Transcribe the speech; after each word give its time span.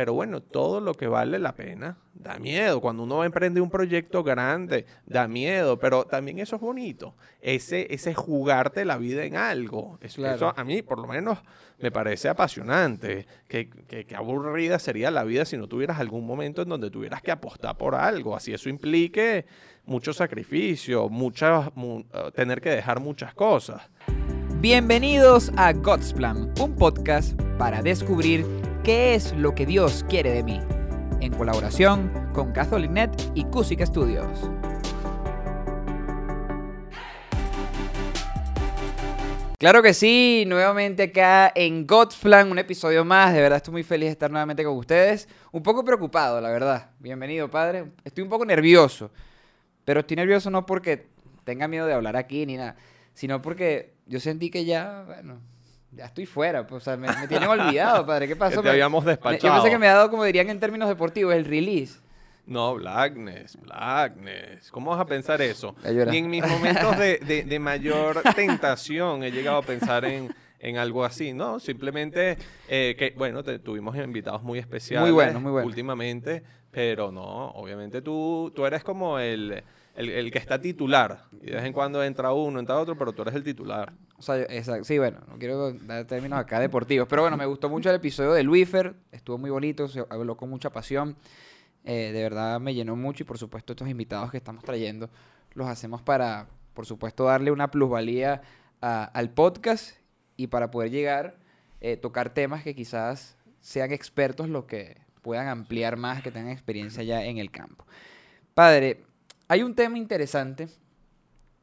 Pero 0.00 0.14
bueno, 0.14 0.40
todo 0.40 0.80
lo 0.80 0.94
que 0.94 1.08
vale 1.08 1.38
la 1.38 1.54
pena 1.54 1.98
da 2.14 2.38
miedo. 2.38 2.80
Cuando 2.80 3.02
uno 3.02 3.18
va 3.18 3.24
a 3.24 3.26
emprender 3.26 3.62
un 3.62 3.68
proyecto 3.68 4.22
grande, 4.24 4.86
da 5.04 5.28
miedo. 5.28 5.78
Pero 5.78 6.04
también 6.06 6.38
eso 6.38 6.56
es 6.56 6.62
bonito. 6.62 7.14
Ese, 7.42 7.86
ese 7.92 8.14
jugarte 8.14 8.86
la 8.86 8.96
vida 8.96 9.24
en 9.24 9.36
algo. 9.36 9.98
Eso, 10.00 10.22
Claro. 10.22 10.36
eso 10.36 10.54
a 10.56 10.64
mí, 10.64 10.80
por 10.80 11.00
lo 11.00 11.06
menos, 11.06 11.38
me 11.80 11.90
parece 11.90 12.30
apasionante. 12.30 13.26
Que, 13.46 13.68
que- 13.68 14.06
que 14.06 14.16
aburrida 14.16 14.78
sería 14.78 15.10
la 15.10 15.22
vida 15.24 15.44
si 15.44 15.58
no 15.58 15.66
tuvieras 15.68 16.00
algún 16.00 16.24
momento 16.26 16.62
en 16.62 16.70
donde 16.70 16.90
tuvieras 16.90 17.20
que 17.20 17.30
apostar 17.30 17.76
por 17.76 17.94
algo. 17.94 18.34
Así 18.34 18.54
eso 18.54 18.70
implique 18.70 19.44
mucho 19.84 20.14
sacrificio, 20.14 21.10
muchas, 21.10 21.76
mu- 21.76 22.04
eh, 22.14 22.30
tener 22.34 22.62
que 22.62 22.70
dejar 22.70 23.00
muchas 23.00 23.34
cosas. 23.34 23.82
Bienvenidos 24.62 25.52
a 25.58 25.74
God's 25.74 26.14
Plan, 26.14 26.54
un 26.58 26.74
podcast 26.76 27.38
para 27.58 27.82
descubrir 27.82 28.46
qué 28.90 29.14
es 29.14 29.32
lo 29.36 29.54
que 29.54 29.66
Dios 29.66 30.04
quiere 30.08 30.32
de 30.32 30.42
mí, 30.42 30.60
en 31.20 31.32
colaboración 31.32 32.10
con 32.34 32.50
CatholicNet 32.50 33.30
y 33.36 33.44
Cusic 33.44 33.86
Studios. 33.86 34.50
Claro 39.60 39.80
que 39.80 39.94
sí, 39.94 40.42
nuevamente 40.48 41.04
acá 41.04 41.52
en 41.54 41.86
God's 41.86 42.16
Plan, 42.16 42.50
un 42.50 42.58
episodio 42.58 43.04
más. 43.04 43.32
De 43.32 43.40
verdad 43.40 43.58
estoy 43.58 43.70
muy 43.70 43.84
feliz 43.84 44.08
de 44.08 44.12
estar 44.12 44.28
nuevamente 44.28 44.64
con 44.64 44.76
ustedes. 44.76 45.28
Un 45.52 45.62
poco 45.62 45.84
preocupado, 45.84 46.40
la 46.40 46.50
verdad. 46.50 46.90
Bienvenido, 46.98 47.48
padre. 47.48 47.92
Estoy 48.02 48.24
un 48.24 48.28
poco 48.28 48.44
nervioso, 48.44 49.12
pero 49.84 50.00
estoy 50.00 50.16
nervioso 50.16 50.50
no 50.50 50.66
porque 50.66 51.06
tenga 51.44 51.68
miedo 51.68 51.86
de 51.86 51.92
hablar 51.92 52.16
aquí 52.16 52.44
ni 52.44 52.56
nada, 52.56 52.74
sino 53.14 53.40
porque 53.40 53.94
yo 54.06 54.18
sentí 54.18 54.50
que 54.50 54.64
ya, 54.64 55.04
bueno, 55.06 55.38
ya 55.92 56.06
estoy 56.06 56.26
fuera. 56.26 56.66
Pues, 56.66 56.82
o 56.82 56.84
sea, 56.84 56.96
me, 56.96 57.08
me 57.08 57.26
tienen 57.28 57.48
olvidado, 57.48 58.04
padre. 58.06 58.26
¿Qué 58.26 58.34
Que 58.34 58.38
pasó? 58.38 58.56
te 58.56 58.62
Me- 58.64 58.70
habíamos 58.70 59.04
despachado. 59.04 59.42
yo 59.48 59.52
pensé 59.62 59.70
que 59.70 59.78
me 59.78 59.88
ha 59.88 59.94
dado, 59.94 60.10
como 60.10 60.24
dirían 60.24 60.48
en 60.50 60.60
términos 60.60 60.88
deportivos, 60.88 61.34
el 61.34 61.44
release. 61.44 62.00
No, 62.46 62.74
Blackness, 62.74 63.56
Blackness. 63.60 64.70
¿Cómo 64.72 64.90
vas 64.90 65.00
a 65.00 65.06
pensar 65.06 65.40
eso? 65.42 65.74
Ni 66.10 66.18
en 66.18 66.30
mis 66.30 66.46
momentos 66.46 66.98
de, 66.98 67.18
de- 67.18 67.44
de 67.44 67.58
mayor 67.58 68.22
tentación 68.34 69.22
he 69.22 69.30
llegado 69.30 69.58
a 69.58 69.62
pensar 69.62 70.04
en, 70.04 70.34
en 70.58 70.76
algo 70.76 71.04
así, 71.04 71.32
¿no? 71.32 71.60
Simplemente 71.60 72.38
eh, 72.68 72.96
que, 72.98 73.14
bueno, 73.16 73.44
te- 73.44 73.58
tuvimos 73.60 73.96
invitados 73.96 74.42
muy 74.42 74.58
especiales 74.58 75.02
Muy 75.06 75.12
buenos, 75.12 75.40
muy 75.42 75.52
buenos. 75.52 75.68
últimamente, 75.68 76.42
pero 76.72 77.12
no, 77.12 77.50
obviamente 77.50 78.02
tú, 78.02 78.52
tú 78.54 78.66
eres 78.66 78.82
como 78.82 79.18
el, 79.20 79.62
el, 79.94 80.08
el 80.08 80.30
que 80.32 80.38
está 80.38 80.60
titular. 80.60 81.24
Y 81.42 81.46
de 81.46 81.56
vez 81.56 81.64
en 81.64 81.72
cuando 81.72 82.02
entra 82.02 82.32
uno, 82.32 82.58
entra 82.58 82.78
otro, 82.78 82.96
pero 82.98 83.12
tú 83.12 83.22
eres 83.22 83.34
el 83.34 83.44
titular. 83.44 83.92
Exacto. 84.28 84.84
Sí, 84.84 84.98
bueno, 84.98 85.18
no 85.28 85.38
quiero 85.38 85.72
dar 85.72 86.04
términos 86.04 86.38
acá 86.38 86.60
deportivos. 86.60 87.08
Pero 87.08 87.22
bueno, 87.22 87.36
me 87.36 87.46
gustó 87.46 87.68
mucho 87.68 87.90
el 87.90 87.96
episodio 87.96 88.32
de 88.32 88.42
Luifer. 88.42 88.94
Estuvo 89.12 89.38
muy 89.38 89.50
bonito, 89.50 89.88
se 89.88 90.04
habló 90.08 90.36
con 90.36 90.50
mucha 90.50 90.70
pasión. 90.70 91.16
Eh, 91.84 92.10
de 92.12 92.22
verdad 92.22 92.60
me 92.60 92.74
llenó 92.74 92.94
mucho 92.94 93.22
y 93.22 93.26
por 93.26 93.38
supuesto 93.38 93.72
estos 93.72 93.88
invitados 93.88 94.30
que 94.30 94.36
estamos 94.36 94.62
trayendo 94.62 95.08
los 95.54 95.66
hacemos 95.66 96.02
para, 96.02 96.46
por 96.74 96.86
supuesto, 96.86 97.24
darle 97.24 97.50
una 97.50 97.70
plusvalía 97.70 98.42
al 98.80 99.30
podcast 99.30 99.96
y 100.36 100.46
para 100.46 100.70
poder 100.70 100.90
llegar, 100.90 101.36
eh, 101.80 101.96
tocar 101.96 102.32
temas 102.32 102.62
que 102.62 102.74
quizás 102.74 103.36
sean 103.60 103.92
expertos 103.92 104.48
los 104.48 104.64
que 104.64 105.02
puedan 105.22 105.48
ampliar 105.48 105.96
más, 105.96 106.22
que 106.22 106.30
tengan 106.30 106.52
experiencia 106.52 107.02
ya 107.02 107.24
en 107.24 107.38
el 107.38 107.50
campo. 107.50 107.84
Padre, 108.54 109.04
hay 109.48 109.62
un 109.62 109.74
tema 109.74 109.98
interesante, 109.98 110.68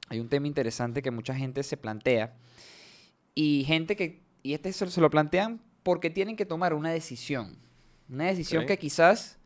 hay 0.10 0.20
un 0.20 0.30
tema 0.30 0.46
interesante 0.46 1.02
que 1.02 1.10
mucha 1.10 1.34
gente 1.34 1.64
se 1.64 1.78
plantea 1.78 2.36
y 3.38 3.66
gente 3.66 3.96
que, 3.96 4.24
y 4.42 4.56
este 4.56 4.74
se, 4.74 4.90
se 4.90 5.00
lo 5.00 5.12
plantean 5.12 5.62
porque 5.84 6.10
tienen 6.10 6.36
que 6.36 6.48
tomar 6.48 6.74
una 6.74 6.90
decisión, 6.90 7.56
una 8.10 8.26
decisión 8.26 8.66
que 8.66 8.80
quizás 8.80 9.38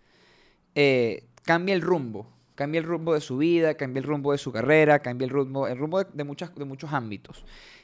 eh, 0.75 1.25
cambie 1.43 1.75
el 1.75 1.81
rumbo, 1.81 2.31
cambie 2.55 2.79
el 2.79 2.85
rumbo 2.85 3.13
de 3.13 3.19
su 3.19 3.37
vida, 3.37 3.73
cambie 3.73 3.99
el 3.99 4.07
rumbo 4.07 4.31
de 4.31 4.37
su 4.37 4.53
carrera, 4.53 4.99
cambie 4.99 5.25
el 5.25 5.29
rumbo, 5.29 5.67
el 5.67 5.77
rumbo 5.77 6.01
de, 6.01 6.09
de 6.13 6.23
muchas, 6.23 6.55
de 6.55 6.63
muchos 6.63 6.93
ámbitos. 6.93 7.43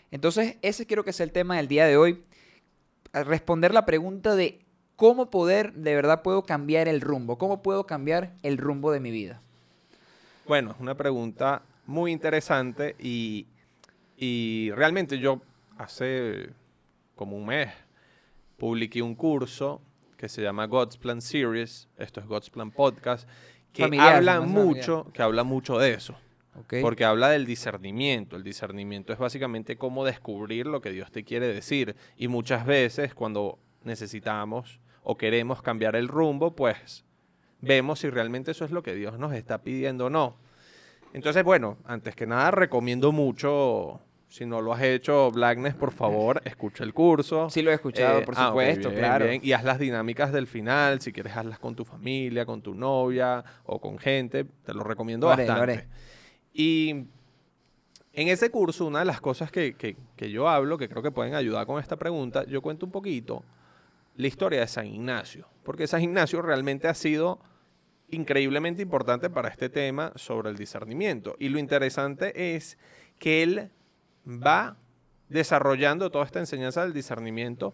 Entonces, 0.09 0.55
ese 0.61 0.85
quiero 0.85 1.03
que 1.03 1.11
sea 1.11 1.25
el 1.25 1.33
tema 1.33 1.57
del 1.57 1.67
día 1.67 1.85
de 1.85 1.97
hoy, 1.97 2.23
responder 3.11 3.73
la 3.73 3.85
pregunta 3.85 4.33
de 4.33 4.61
cómo 4.95 5.29
poder, 5.29 5.73
de 5.73 5.93
verdad 5.93 6.21
puedo 6.21 6.43
cambiar 6.43 6.87
el 6.87 7.01
rumbo, 7.01 7.37
cómo 7.37 7.61
puedo 7.61 7.85
cambiar 7.85 8.33
el 8.43 8.57
rumbo 8.57 8.93
de 8.93 9.01
mi 9.01 9.11
vida. 9.11 9.41
Bueno, 10.47 10.71
es 10.71 10.79
una 10.79 10.95
pregunta 10.95 11.63
muy 11.85 12.13
interesante 12.13 12.95
y, 12.97 13.45
y 14.15 14.71
realmente 14.71 15.19
yo 15.19 15.41
hace 15.77 16.49
como 17.15 17.37
un 17.37 17.45
mes 17.45 17.69
publiqué 18.57 19.01
un 19.01 19.15
curso 19.15 19.81
que 20.17 20.27
se 20.27 20.41
llama 20.41 20.65
God's 20.65 20.97
Plan 20.97 21.21
Series, 21.21 21.87
esto 21.97 22.19
es 22.19 22.25
God's 22.25 22.49
Plan 22.49 22.71
Podcast, 22.71 23.29
que 23.71 23.83
Familiar, 23.83 24.15
habla 24.15 24.41
mucho, 24.41 25.11
que 25.13 25.21
habla 25.21 25.43
mucho 25.43 25.77
de 25.77 25.93
eso, 25.93 26.17
porque 26.81 27.05
habla 27.05 27.29
del 27.29 27.45
discernimiento. 27.45 28.35
El 28.35 28.43
discernimiento 28.43 29.13
es 29.13 29.19
básicamente 29.19 29.77
cómo 29.77 30.03
descubrir 30.03 30.65
lo 30.65 30.81
que 30.81 30.89
Dios 30.89 31.11
te 31.11 31.23
quiere 31.23 31.47
decir. 31.53 31.95
Y 32.17 32.27
muchas 32.27 32.65
veces 32.65 33.13
cuando 33.13 33.59
necesitamos 33.83 34.79
o 35.03 35.17
queremos 35.17 35.61
cambiar 35.61 35.95
el 35.95 36.07
rumbo, 36.07 36.55
pues 36.55 37.05
vemos 37.61 37.99
si 37.99 38.09
realmente 38.09 38.51
eso 38.51 38.65
es 38.65 38.71
lo 38.71 38.81
que 38.81 38.95
Dios 38.95 39.19
nos 39.19 39.33
está 39.33 39.61
pidiendo 39.61 40.07
o 40.07 40.09
no. 40.09 40.37
Entonces, 41.13 41.43
bueno, 41.43 41.77
antes 41.85 42.15
que 42.15 42.25
nada 42.25 42.49
recomiendo 42.49 43.11
mucho, 43.11 44.01
si 44.27 44.45
no 44.45 44.61
lo 44.61 44.73
has 44.73 44.81
hecho, 44.83 45.31
Blackness, 45.31 45.75
por 45.75 45.91
favor, 45.91 46.41
escucha 46.45 46.83
el 46.83 46.93
curso. 46.93 47.49
Sí 47.49 47.61
lo 47.61 47.71
he 47.71 47.75
escuchado, 47.75 48.19
Eh, 48.19 48.25
por 48.25 48.33
ah, 48.37 48.47
ok, 48.47 48.51
supuesto, 48.51 48.89
bien, 48.89 48.99
claro. 49.01 49.25
bien. 49.27 49.41
Y 49.43 49.53
haz 49.53 49.63
las 49.63 49.79
dinámicas 49.79 50.31
del 50.33 50.47
final, 50.47 50.99
si 51.01 51.11
quieres 51.13 51.35
hazlas 51.35 51.59
con 51.59 51.75
tu 51.75 51.85
familia, 51.85 52.45
con 52.45 52.61
tu 52.61 52.73
novia 52.75 53.43
o 53.65 53.79
con 53.79 53.97
gente, 53.97 54.43
te 54.43 54.73
lo 54.73 54.83
recomiendo 54.83 55.27
Lo 55.27 55.33
haré, 55.33 55.45
lo 55.47 55.53
bastante. 55.53 55.73
haré. 55.73 55.87
Y 56.53 57.05
en 58.13 58.27
ese 58.29 58.49
curso, 58.49 58.85
una 58.85 58.99
de 58.99 59.05
las 59.05 59.21
cosas 59.21 59.51
que, 59.51 59.75
que- 59.75 59.95
que 60.15 60.31
yo 60.31 60.49
hablo, 60.49 60.77
que 60.77 60.89
creo 60.89 61.03
que 61.03 61.11
pueden 61.11 61.35
ayudar 61.35 61.65
con 61.67 61.79
esta 61.79 61.95
pregunta, 61.97 62.43
yo 62.45 62.61
cuento 62.61 62.85
un 62.85 62.91
poquito 62.91 63.43
la 64.15 64.27
historia 64.27 64.59
de 64.59 64.67
San 64.67 64.87
Ignacio, 64.87 65.47
porque 65.63 65.85
San 65.87 66.01
Ignacio 66.01 66.41
realmente 66.41 66.87
ha 66.87 66.93
sido 66.95 67.39
increíblemente 68.09 68.81
importante 68.81 69.29
para 69.29 69.49
este 69.49 69.69
tema 69.69 70.11
sobre 70.15 70.49
el 70.49 70.55
discernimiento. 70.57 71.35
Y 71.39 71.49
lo 71.49 71.59
interesante 71.59 72.55
es 72.55 72.77
que 73.19 73.43
él 73.43 73.69
va 74.27 74.77
desarrollando 75.29 76.09
toda 76.11 76.25
esta 76.25 76.39
enseñanza 76.39 76.83
del 76.83 76.93
discernimiento 76.93 77.73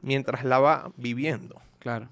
mientras 0.00 0.44
la 0.44 0.58
va 0.58 0.92
viviendo. 0.96 1.60
Claro. 1.78 2.08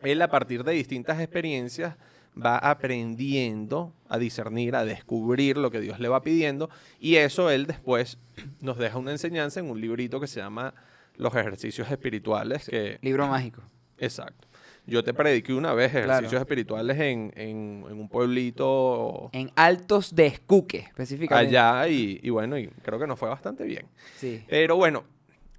Él 0.00 0.20
a 0.22 0.28
partir 0.28 0.64
de 0.64 0.72
distintas 0.72 1.20
experiencias 1.20 1.96
va 2.36 2.58
aprendiendo 2.58 3.94
a 4.08 4.18
discernir, 4.18 4.76
a 4.76 4.84
descubrir 4.84 5.56
lo 5.56 5.70
que 5.70 5.80
Dios 5.80 5.98
le 5.98 6.08
va 6.08 6.22
pidiendo 6.22 6.68
y 7.00 7.16
eso 7.16 7.50
él 7.50 7.66
después 7.66 8.18
nos 8.60 8.76
deja 8.76 8.98
una 8.98 9.12
enseñanza 9.12 9.60
en 9.60 9.70
un 9.70 9.80
librito 9.80 10.20
que 10.20 10.26
se 10.26 10.40
llama 10.40 10.74
Los 11.16 11.34
ejercicios 11.34 11.90
espirituales, 11.90 12.68
que 12.68 12.98
Libro 13.00 13.26
mágico. 13.26 13.62
Exacto. 13.98 14.46
Yo 14.86 15.02
te 15.02 15.12
prediqué 15.12 15.52
una 15.52 15.72
vez 15.74 15.90
ejercicios 15.90 16.30
Claro. 16.30 16.38
espirituales 16.42 16.96
en, 17.00 17.32
en- 17.36 17.84
en 17.88 18.00
un 18.00 18.08
pueblito 18.08 19.30
En 19.32 19.50
Altos 19.56 20.14
de 20.14 20.26
Escuque, 20.26 20.78
específicamente. 20.78 21.58
allá 21.58 21.88
y, 21.88 22.20
y 22.22 22.30
bueno, 22.30 22.56
y 22.56 22.68
creo 22.82 22.98
que 22.98 23.06
nos 23.06 23.18
fue 23.18 23.28
bastante 23.28 23.64
bien. 23.64 23.86
Sí. 24.16 24.44
Pero 24.48 24.76
bueno, 24.76 25.04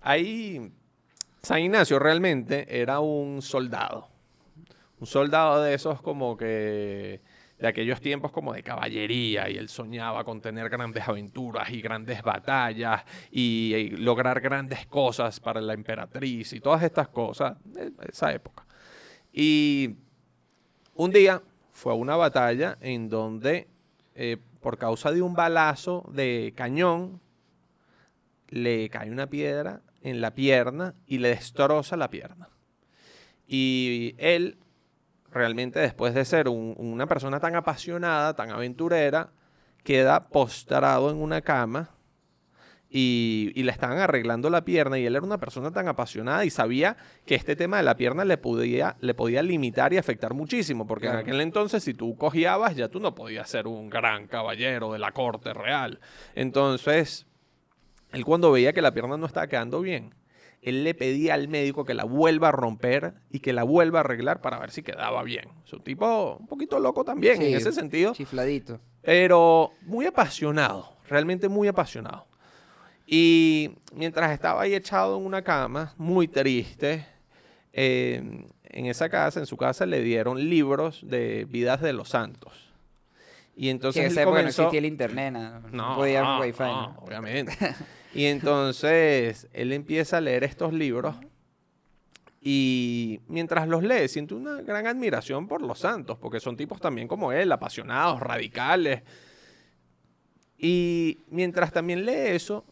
ahí 0.02 0.72
San 1.44 1.60
Ignacio 1.60 2.00
realmente 2.00 2.66
era 2.82 3.00
un 3.00 3.42
soldado. 3.42 4.08
Un 5.00 5.08
soldado 5.08 5.62
de 5.62 5.74
esos 5.74 6.02
como 6.02 6.38
que 6.38 7.22
de 7.60 7.68
aquellos 7.68 8.00
tiempos 8.02 8.32
como 8.32 8.54
de 8.54 8.62
caballería 8.64 9.50
y 9.50 9.58
él 9.58 9.68
soñaba 9.68 10.24
con 10.24 10.42
tener 10.42 10.70
grandes 10.70 11.08
aventuras 11.08 11.70
y 11.72 11.82
grandes 11.82 12.22
batallas 12.22 13.04
y, 13.32 13.74
y 13.76 13.90
lograr 13.90 14.40
grandes 14.42 14.86
cosas 14.86 15.40
para 15.40 15.60
la 15.60 15.74
emperatriz 15.74 16.54
y 16.54 16.60
todas 16.60 16.84
estas 16.84 17.08
cosas 17.10 17.58
de 17.66 17.92
esa 18.10 18.32
época. 18.32 18.64
Y 19.40 19.98
un 20.95 21.12
día 21.12 21.44
fue 21.72 21.92
a 21.92 21.95
una 21.95 22.16
batalla 22.16 22.75
en 22.81 23.07
donde 23.07 23.68
eh, 24.16 24.38
por 24.62 24.80
causa 24.80 25.12
de 25.12 25.22
un 25.22 25.36
balazo 25.36 26.04
de 26.12 26.54
cañón 26.56 27.22
le 28.50 28.89
cae 28.89 29.12
una 29.12 29.28
piedra 29.28 29.81
en 30.01 30.22
la 30.22 30.34
pierna 30.34 30.95
y 31.06 31.19
le 31.19 31.30
destroza 31.30 31.95
la 31.98 32.10
pierna. 32.10 32.50
Y 33.48 34.16
él, 34.18 34.57
realmente 35.31 35.80
después 35.81 36.16
de 36.16 36.25
ser 36.25 36.50
un- 36.50 36.74
una 36.75 37.06
persona 37.06 37.39
tan 37.39 37.56
apasionada, 37.56 38.36
tan 38.36 38.50
aventurera, 38.50 39.30
queda 39.84 40.30
postrado 40.30 41.12
en 41.12 41.18
una 41.18 41.42
cama 41.42 41.92
y, 42.89 43.51
y 43.54 43.63
le 43.63 43.72
estaban 43.72 43.98
arreglando 43.98 44.50
la 44.50 44.63
pierna 44.63 44.98
y 44.98 45.06
él 45.06 45.16
era 45.16 45.25
una 45.25 45.39
persona 45.39 45.72
tan 45.72 45.88
apasionada 45.89 46.45
y 46.45 46.50
sabía 46.50 46.95
que 47.25 47.36
este 47.36 47.56
tema 47.57 47.78
de 47.78 47.84
la 47.84 47.98
pierna 47.98 48.24
le 48.24 48.38
podía, 48.38 48.95
le 49.01 49.13
podía 49.13 49.44
limitar 49.44 49.92
y 49.92 49.98
afectar 49.98 50.34
muchísimo, 50.34 50.88
porque 50.88 51.07
Claro. 51.07 51.19
en 51.19 51.25
aquel 51.25 51.42
entonces 51.42 51.84
si 51.84 51.94
tú 51.94 52.16
cogiabas 52.16 52.75
ya 52.78 52.88
tú 52.88 53.00
no 53.01 53.13
podías 53.13 53.50
ser 53.50 53.68
un 53.68 53.89
gran 53.89 54.28
caballero 54.28 54.94
de 54.94 55.00
la 55.00 55.12
corte 55.12 55.54
real. 55.54 56.00
Entonces, 56.34 57.28
él 58.13 58.24
cuando 58.24 58.51
veía 58.54 58.72
que 58.72 58.81
la 58.81 58.94
pierna 58.94 59.18
no 59.18 59.25
estaba 59.25 59.48
quedando 59.48 59.81
bien, 59.81 60.16
él 60.62 60.84
le 60.86 60.94
pedía 60.94 61.34
al 61.34 61.50
médico 61.50 61.84
que 61.84 61.94
la 61.94 62.06
vuelva 62.06 62.50
a 62.50 62.51
romper 62.51 63.16
y 63.30 63.39
que 63.39 63.51
la 63.54 63.63
vuelva 63.63 64.00
a 64.00 64.04
arreglar 64.04 64.42
para 64.42 64.60
ver 64.60 64.72
si 64.72 64.81
quedaba 64.81 65.24
bien. 65.24 65.50
Es 65.66 65.74
un 65.74 65.84
tipo 65.84 66.38
un 66.39 66.48
poquito 66.48 66.80
loco 66.80 67.04
también 67.04 67.38
Sí, 67.38 67.48
en 67.48 67.57
ese 67.57 67.72
sentido, 67.74 68.13
Chifladito. 68.13 68.80
pero 69.01 69.72
muy 69.81 70.06
apasionado, 70.06 70.98
realmente 71.10 71.50
muy 71.50 71.68
apasionado. 71.68 72.26
Y 73.09 73.71
mientras 73.94 74.31
estaba 74.31 74.62
ahí 74.63 74.75
echado 74.75 75.18
en 75.18 75.25
una 75.25 75.42
cama, 75.42 75.94
muy 75.98 76.27
triste, 76.27 77.06
eh, 77.71 78.45
en 78.65 78.86
esa 78.86 79.07
casa, 79.07 79.39
en 79.39 79.45
su 79.45 79.56
casa, 79.56 79.86
le 79.86 80.01
dieron 80.01 80.50
libros 80.50 81.00
de 81.07 81.45
vidas 81.45 81.81
de 81.81 81.94
los 81.94 82.09
santos. 82.09 82.74
Y 83.56 83.63
Que 83.63 83.69
entonces 83.69 84.06
él 84.06 84.12
esa 84.12 84.21
época 84.24 84.36
no 84.36 84.42
comenzó... 84.42 84.62
existía 84.63 84.80
el 84.80 84.86
internet, 84.86 85.33
no, 85.33 85.59
No, 85.71 85.95
podía 85.95 86.21
no, 86.21 86.42
wifi. 86.42 86.63
no, 86.63 86.81
¿no? 86.94 87.00
obviamente. 87.00 87.57
Y 88.13 88.25
entonces 88.25 89.48
él 89.53 89.74
empieza 89.74 90.18
a 90.18 90.21
leer 90.21 90.44
estos 90.44 90.74
libros 90.74 91.15
y 92.42 93.19
mientras 93.27 93.68
los 93.68 93.83
lee 93.83 94.07
siente 94.07 94.33
una 94.33 94.62
gran 94.62 94.88
admiración 94.88 95.48
por 95.48 95.62
los 95.62 95.80
santos, 95.80 96.18
porque 96.18 96.39
son 96.39 96.56
tipos 96.57 96.80
también 96.80 97.07
como 97.07 97.31
él, 97.31 97.51
apasionados, 97.51 98.19
radicales. 98.19 99.03
Y 100.57 101.19
mientras 101.30 101.71
también 101.71 102.06
lee 102.06 102.30
eso, 102.30 102.65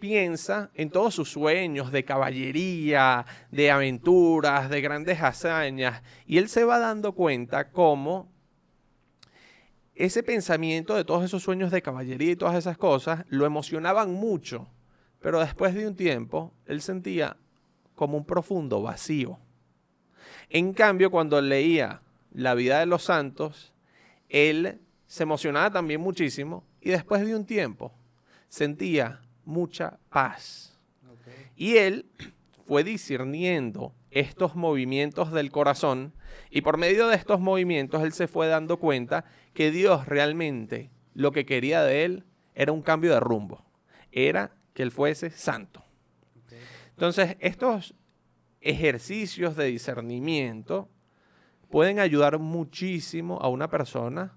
piensa 0.00 0.70
en 0.74 0.90
todos 0.90 1.14
sus 1.14 1.30
sueños 1.30 1.92
de 1.92 2.04
caballería, 2.04 3.24
de 3.52 3.70
aventuras, 3.70 4.68
de 4.70 4.80
grandes 4.80 5.22
hazañas, 5.22 6.02
y 6.26 6.38
él 6.38 6.48
se 6.48 6.64
va 6.64 6.78
dando 6.78 7.12
cuenta 7.12 7.70
cómo 7.70 8.32
ese 9.94 10.22
pensamiento 10.22 10.94
de 10.94 11.04
todos 11.04 11.24
esos 11.24 11.42
sueños 11.42 11.70
de 11.70 11.82
caballería 11.82 12.32
y 12.32 12.36
todas 12.36 12.56
esas 12.56 12.78
cosas 12.78 13.24
lo 13.28 13.44
emocionaban 13.44 14.12
mucho, 14.12 14.66
pero 15.20 15.40
después 15.40 15.74
de 15.74 15.86
un 15.86 15.94
tiempo 15.94 16.54
él 16.66 16.80
sentía 16.80 17.36
como 17.94 18.16
un 18.16 18.24
profundo 18.24 18.80
vacío. 18.80 19.38
En 20.48 20.72
cambio, 20.72 21.10
cuando 21.10 21.40
leía 21.40 22.00
la 22.32 22.54
vida 22.54 22.80
de 22.80 22.86
los 22.86 23.04
santos, 23.04 23.74
él 24.30 24.80
se 25.06 25.24
emocionaba 25.24 25.70
también 25.70 26.00
muchísimo 26.00 26.64
y 26.80 26.90
después 26.90 27.24
de 27.26 27.36
un 27.36 27.44
tiempo 27.44 27.92
sentía 28.48 29.20
mucha 29.50 29.98
paz. 30.08 30.78
Y 31.56 31.76
él 31.76 32.06
fue 32.66 32.84
discerniendo 32.84 33.92
estos 34.10 34.56
movimientos 34.56 35.30
del 35.32 35.50
corazón 35.50 36.14
y 36.50 36.62
por 36.62 36.78
medio 36.78 37.08
de 37.08 37.16
estos 37.16 37.40
movimientos 37.40 38.02
él 38.02 38.12
se 38.12 38.28
fue 38.28 38.46
dando 38.46 38.78
cuenta 38.78 39.24
que 39.52 39.70
Dios 39.70 40.06
realmente 40.06 40.90
lo 41.14 41.32
que 41.32 41.44
quería 41.44 41.82
de 41.82 42.04
él 42.04 42.24
era 42.54 42.72
un 42.72 42.82
cambio 42.82 43.12
de 43.12 43.20
rumbo, 43.20 43.64
era 44.12 44.52
que 44.72 44.82
él 44.82 44.90
fuese 44.90 45.30
santo. 45.30 45.84
Entonces, 46.90 47.36
estos 47.40 47.94
ejercicios 48.60 49.56
de 49.56 49.66
discernimiento 49.66 50.88
pueden 51.70 51.98
ayudar 51.98 52.38
muchísimo 52.38 53.38
a 53.40 53.48
una 53.48 53.70
persona 53.70 54.36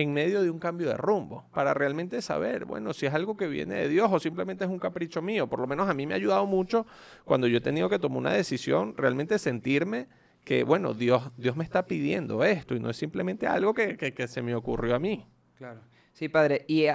en 0.00 0.12
medio 0.12 0.42
de 0.42 0.50
un 0.50 0.58
cambio 0.58 0.88
de 0.88 0.96
rumbo, 0.96 1.44
para 1.52 1.74
realmente 1.74 2.20
saber, 2.22 2.64
bueno, 2.64 2.92
si 2.92 3.06
es 3.06 3.14
algo 3.14 3.36
que 3.36 3.46
viene 3.46 3.74
de 3.74 3.88
Dios 3.88 4.10
o 4.12 4.18
simplemente 4.20 4.64
es 4.64 4.70
un 4.70 4.78
capricho 4.78 5.22
mío. 5.22 5.48
Por 5.48 5.60
lo 5.60 5.66
menos 5.66 5.88
a 5.88 5.94
mí 5.94 6.06
me 6.06 6.14
ha 6.14 6.16
ayudado 6.16 6.46
mucho 6.46 6.86
cuando 7.24 7.46
yo 7.46 7.58
he 7.58 7.60
tenido 7.60 7.88
que 7.88 7.98
tomar 7.98 8.18
una 8.18 8.32
decisión, 8.32 8.94
realmente 8.96 9.38
sentirme 9.38 10.08
que, 10.44 10.64
bueno, 10.64 10.94
Dios, 10.94 11.30
Dios 11.36 11.56
me 11.56 11.64
está 11.64 11.86
pidiendo 11.86 12.44
esto 12.44 12.74
y 12.74 12.80
no 12.80 12.88
es 12.90 12.96
simplemente 12.96 13.46
algo 13.46 13.74
que, 13.74 13.96
que- 13.96 14.28
se 14.28 14.42
me 14.42 14.54
ocurrió 14.54 14.94
a 14.94 14.98
mí. 14.98 15.26
Claro. 15.56 15.80
Sí, 16.12 16.28
padre. 16.28 16.64
¿Y 16.66 16.86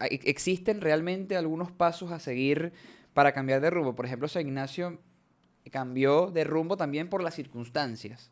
existen 0.00 0.80
realmente 0.80 1.36
algunos 1.36 1.70
pasos 1.72 2.12
a 2.12 2.18
seguir 2.18 2.72
para 3.14 3.32
cambiar 3.32 3.60
de 3.60 3.70
rumbo? 3.70 3.94
Por 3.94 4.06
ejemplo, 4.06 4.28
San 4.28 4.42
Ignacio 4.46 4.98
cambió 5.70 6.30
de 6.30 6.44
rumbo 6.44 6.76
también 6.76 7.08
por 7.08 7.22
las 7.22 7.34
circunstancias. 7.34 8.30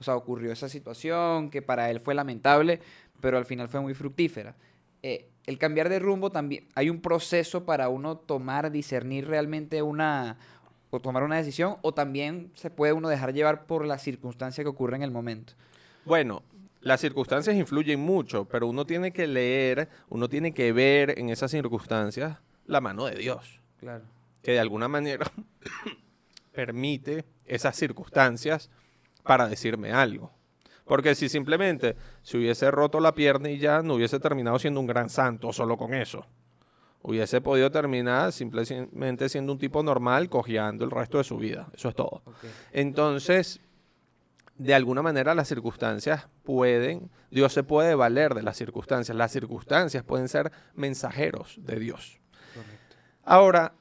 O 0.00 0.04
sea, 0.04 0.14
ocurrió 0.16 0.52
esa 0.52 0.68
situación 0.68 1.50
que 1.50 1.60
para 1.60 1.90
él 1.90 2.00
fue 2.00 2.14
lamentable, 2.14 2.80
pero 3.20 3.38
al 3.38 3.44
final 3.44 3.68
fue 3.68 3.80
muy 3.80 3.94
fructífera. 3.94 4.54
Eh, 5.02 5.28
el 5.46 5.58
cambiar 5.58 5.88
de 5.88 5.98
rumbo 5.98 6.30
también, 6.30 6.66
hay 6.74 6.90
un 6.90 7.00
proceso 7.00 7.64
para 7.64 7.88
uno 7.88 8.16
tomar, 8.16 8.70
discernir 8.70 9.26
realmente 9.26 9.80
una, 9.80 10.36
o 10.90 11.00
tomar 11.00 11.22
una 11.22 11.36
decisión, 11.36 11.76
o 11.82 11.94
también 11.94 12.50
se 12.54 12.70
puede 12.70 12.92
uno 12.92 13.08
dejar 13.08 13.32
llevar 13.32 13.64
por 13.66 13.86
la 13.86 13.98
circunstancia 13.98 14.62
que 14.62 14.68
ocurre 14.68 14.96
en 14.96 15.02
el 15.02 15.10
momento. 15.10 15.54
Bueno, 16.04 16.42
las 16.80 17.00
circunstancias 17.00 17.56
influyen 17.56 18.00
mucho, 18.00 18.44
pero 18.44 18.66
uno 18.66 18.86
tiene 18.86 19.12
que 19.12 19.26
leer, 19.26 19.88
uno 20.08 20.28
tiene 20.28 20.52
que 20.52 20.72
ver 20.72 21.18
en 21.18 21.30
esas 21.30 21.50
circunstancias 21.50 22.38
la 22.66 22.80
mano 22.80 23.06
de 23.06 23.16
Dios. 23.16 23.60
Claro. 23.78 24.04
que 24.42 24.52
de 24.52 24.58
alguna 24.58 24.88
manera 24.88 25.30
permite 26.52 27.24
esas 27.44 27.76
circunstancias 27.76 28.70
para 29.22 29.46
decirme 29.46 29.92
algo. 29.92 30.32
Porque 30.88 31.14
si 31.14 31.28
simplemente 31.28 31.94
se 32.22 32.38
hubiese 32.38 32.70
roto 32.70 32.98
la 32.98 33.14
pierna 33.14 33.50
y 33.50 33.58
ya 33.58 33.82
no 33.82 33.94
hubiese 33.94 34.18
terminado 34.18 34.58
siendo 34.58 34.80
un 34.80 34.86
gran 34.86 35.10
santo 35.10 35.52
solo 35.52 35.76
con 35.76 35.94
eso. 35.94 36.26
Hubiese 37.02 37.40
podido 37.40 37.70
terminar 37.70 38.32
simplemente 38.32 39.28
siendo 39.28 39.52
un 39.52 39.58
tipo 39.58 39.82
normal 39.82 40.28
cojeando 40.28 40.84
el 40.84 40.90
resto 40.90 41.18
de 41.18 41.24
su 41.24 41.36
vida. 41.36 41.68
Eso 41.74 41.90
es 41.90 41.94
todo. 41.94 42.22
Entonces, 42.72 43.60
de 44.56 44.74
alguna 44.74 45.02
manera 45.02 45.34
las 45.34 45.46
circunstancias 45.46 46.26
pueden, 46.42 47.10
Dios 47.30 47.52
se 47.52 47.62
puede 47.62 47.94
valer 47.94 48.34
de 48.34 48.42
las 48.42 48.56
circunstancias. 48.56 49.16
Las 49.16 49.30
circunstancias 49.30 50.02
pueden 50.02 50.28
ser 50.28 50.50
mensajeros 50.74 51.56
de 51.58 51.78
Dios. 51.78 52.18
Correcto. 52.54 52.96
Ahora, 53.24 53.74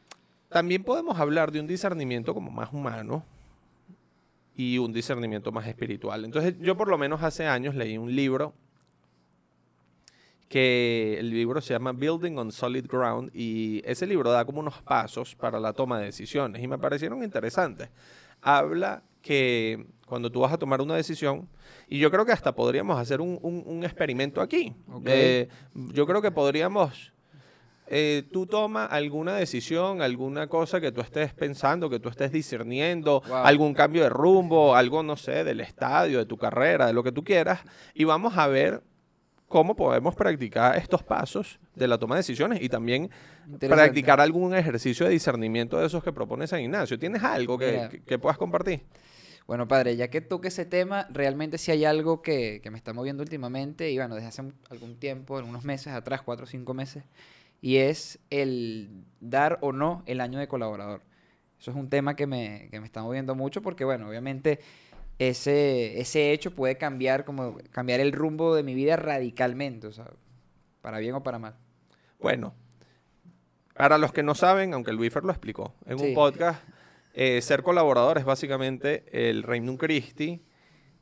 también 0.50 0.83
podemos 0.83 1.19
hablar 1.19 1.51
de 1.51 1.59
un 1.59 1.68
discernimiento 1.68 2.33
como 2.33 2.51
más 2.51 2.71
humano 2.71 3.25
y 4.57 4.77
un 4.80 4.92
discernimiento 4.92 5.51
más 5.54 5.68
espiritual. 5.68 6.25
Entonces, 6.25 6.56
yo 6.59 6.75
por 6.75 6.88
lo 6.89 6.98
menos 6.98 7.21
hace 7.24 7.45
años 7.45 7.75
leí 7.75 7.98
un 7.98 8.13
libro 8.15 8.54
que 10.50 11.18
el 11.19 11.30
libro 11.30 11.59
se 11.62 11.74
llama 11.74 11.92
Building 11.92 12.38
on 12.38 12.51
Solid 12.51 12.86
Ground 12.88 13.31
y 13.33 13.81
ese 13.86 14.07
libro 14.07 14.31
da 14.31 14.45
como 14.45 14.59
unos 14.62 14.81
pasos 14.81 15.36
para 15.36 15.59
la 15.59 15.74
toma 15.74 16.00
de 16.00 16.06
decisiones 16.06 16.63
y 16.63 16.68
me 16.68 16.77
parecieron 16.77 17.21
interesantes. 17.24 17.89
Habla 18.42 19.04
que 19.21 19.86
cuando 20.06 20.31
tú 20.31 20.39
vas 20.39 20.54
a 20.54 20.57
tomar 20.57 20.81
una 20.81 20.95
decisión, 20.95 21.50
y 21.89 22.00
yo 22.00 22.09
creo 22.09 22.25
que 22.25 22.31
hasta 22.31 22.56
podríamos 22.56 22.98
hacer 22.98 23.19
un, 23.19 23.38
un- 23.42 23.63
un 23.65 23.83
experimento 23.83 24.39
aquí. 24.42 24.74
Ok. 24.89 25.04
Eh, 25.07 25.50
yo 25.74 26.07
creo 26.07 26.21
que 26.21 26.31
podríamos 26.31 27.12
eh, 27.89 28.28
tú 28.31 28.45
tomas 28.45 28.92
alguna 28.92 29.36
decisión, 29.36 30.01
alguna 30.01 30.48
cosa 30.48 30.80
que 30.81 30.92
tú 30.92 31.01
estés 31.01 31.34
pensando, 31.34 31.89
que 31.89 32.00
tú 32.00 32.10
estés 32.10 32.31
discerniendo, 32.31 33.22
Wow. 33.28 33.38
algún 33.38 33.74
cambio 33.74 34.04
de 34.04 34.10
rumbo, 34.10 34.75
algo, 34.75 35.04
no 35.04 35.16
sé, 35.18 35.44
del 35.44 35.62
estadio, 35.62 36.19
de 36.19 36.25
tu 36.25 36.38
carrera, 36.38 36.88
de 36.88 36.94
lo 36.94 37.04
que 37.04 37.12
tú 37.12 37.23
quieras, 37.23 37.62
y 37.94 38.04
vamos 38.04 38.38
a 38.38 38.47
ver 38.47 38.81
cómo 39.47 39.76
podemos 39.76 40.14
practicar 40.16 40.76
estos 40.78 41.04
pasos 41.04 41.59
de 41.76 41.88
la 41.88 41.97
toma 41.97 42.16
de 42.16 42.19
decisiones 42.19 42.62
y 42.62 42.68
también 42.68 43.09
practicar 43.59 44.19
algún 44.19 44.54
ejercicio 44.54 45.06
de 45.06 45.14
discernimiento 45.14 45.78
de 45.80 45.85
esos 45.88 46.04
que 46.04 46.12
propone 46.12 46.47
San 46.47 46.59
Ignacio. 46.59 47.00
¿Tienes 47.00 47.23
algo 47.23 47.57
que, 47.57 47.71
Mira. 47.71 47.90
que- 47.90 48.02
que 48.02 48.19
puedas 48.19 48.38
compartir? 48.38 48.83
Bueno, 49.47 49.66
padre, 49.66 49.95
ya 49.95 50.09
que 50.09 50.19
toque 50.19 50.50
ese 50.50 50.66
tema, 50.66 51.07
realmente 51.09 51.57
sí 51.57 51.71
hay 51.71 51.85
algo 51.85 52.21
que, 52.21 52.59
que 52.62 52.69
me 52.69 52.78
está 52.78 52.92
moviendo 52.92 53.23
últimamente, 53.23 53.90
y 53.90 53.95
bueno, 53.97 54.16
desde 54.16 54.28
hace 54.28 54.42
un- 54.42 54.54
algún 54.69 54.97
tiempo, 55.00 55.38
algunos 55.38 55.64
meses 55.64 55.94
atrás, 55.94 56.21
cuatro 56.21 56.44
o 56.44 56.47
cinco 56.47 56.73
meses, 56.73 57.06
y 57.61 57.78
es 57.78 58.19
el 58.30 59.04
dar 59.19 59.57
o 59.61 59.71
no 59.71 60.04
el 60.06 60.21
año 60.21 60.40
de 60.40 60.47
colaborador. 60.47 61.02
Eso 61.59 61.71
es 61.71 61.78
un 61.78 61.90
tema 61.90 62.16
que 62.16 62.28
me, 62.28 62.68
que 62.71 62.80
me 62.80 62.85
está 62.85 63.02
moviendo 63.02 63.33
mucho 63.35 63.61
porque, 63.61 63.83
bueno, 63.83 64.07
obviamente 64.07 64.59
ese, 65.19 65.99
ese 65.99 66.31
hecho 66.31 66.52
puede 66.52 66.78
cambiar, 66.78 67.26
como, 67.26 67.57
cambiar 67.71 67.99
el 67.99 68.11
rumbo 68.11 68.54
de 68.56 68.61
mi 68.64 68.76
vida 68.76 68.95
radicalmente, 68.95 69.87
o 69.87 69.92
sea, 69.92 70.11
para 70.81 70.99
bien 70.99 71.16
o 71.16 71.23
para 71.23 71.40
mal. 71.40 71.56
Bueno, 72.19 72.54
para 73.73 73.97
los 73.97 74.11
que 74.11 74.23
no 74.23 74.35
saben, 74.35 74.73
aunque 74.73 74.94
Luífer 74.94 75.23
lo 75.23 75.31
explicó 75.31 75.73
en 75.85 75.97
Sí. 75.99 76.06
un 76.07 76.14
podcast, 76.14 76.64
eh, 77.14 77.42
ser 77.42 77.64
colaborador 77.64 78.18
es 78.19 78.26
básicamente 78.26 79.04
el 79.11 79.42
Regnum 79.44 79.78
Christi, 79.78 80.42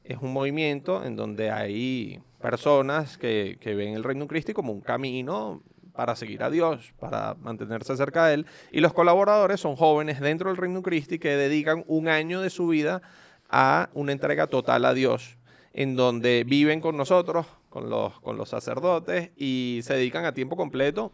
es 0.05 0.17
un 0.21 0.31
movimiento 0.33 1.03
en 1.03 1.15
donde 1.15 1.51
hay 1.51 2.21
personas 2.39 3.17
que, 3.17 3.57
que 3.59 3.75
ven 3.75 3.93
el 3.95 4.03
Regnum 4.03 4.27
Christi 4.27 4.53
como 4.53 4.71
un 4.71 4.81
camino 4.81 5.62
para 5.95 6.15
seguir 6.15 6.43
a 6.43 6.49
Dios, 6.49 6.93
para 6.99 7.35
mantenerse 7.35 7.95
cerca 7.95 8.27
de 8.27 8.35
Él, 8.35 8.45
y 8.71 8.79
los 8.81 8.93
colaboradores 8.93 9.59
son 9.59 9.75
jóvenes 9.75 10.19
dentro 10.19 10.49
del 10.49 10.57
Regnum 10.57 10.83
Christi 10.83 11.19
que 11.19 11.35
dedican 11.35 11.83
un 11.87 12.07
año 12.07 12.41
de 12.41 12.49
su 12.49 12.67
vida 12.67 13.01
a 13.49 13.89
una 13.93 14.11
entrega 14.11 14.47
total 14.47 14.85
a 14.85 14.93
Dios, 14.93 15.37
en 15.73 15.95
donde 15.95 16.43
viven 16.45 16.81
con 16.81 16.97
nosotros, 16.97 17.47
con 17.69 17.89
los, 17.89 18.19
con 18.21 18.37
los 18.37 18.49
sacerdotes, 18.49 19.31
y 19.35 19.79
se 19.83 19.93
dedican 19.93 20.25
a 20.25 20.33
tiempo 20.33 20.55
completo 20.55 21.13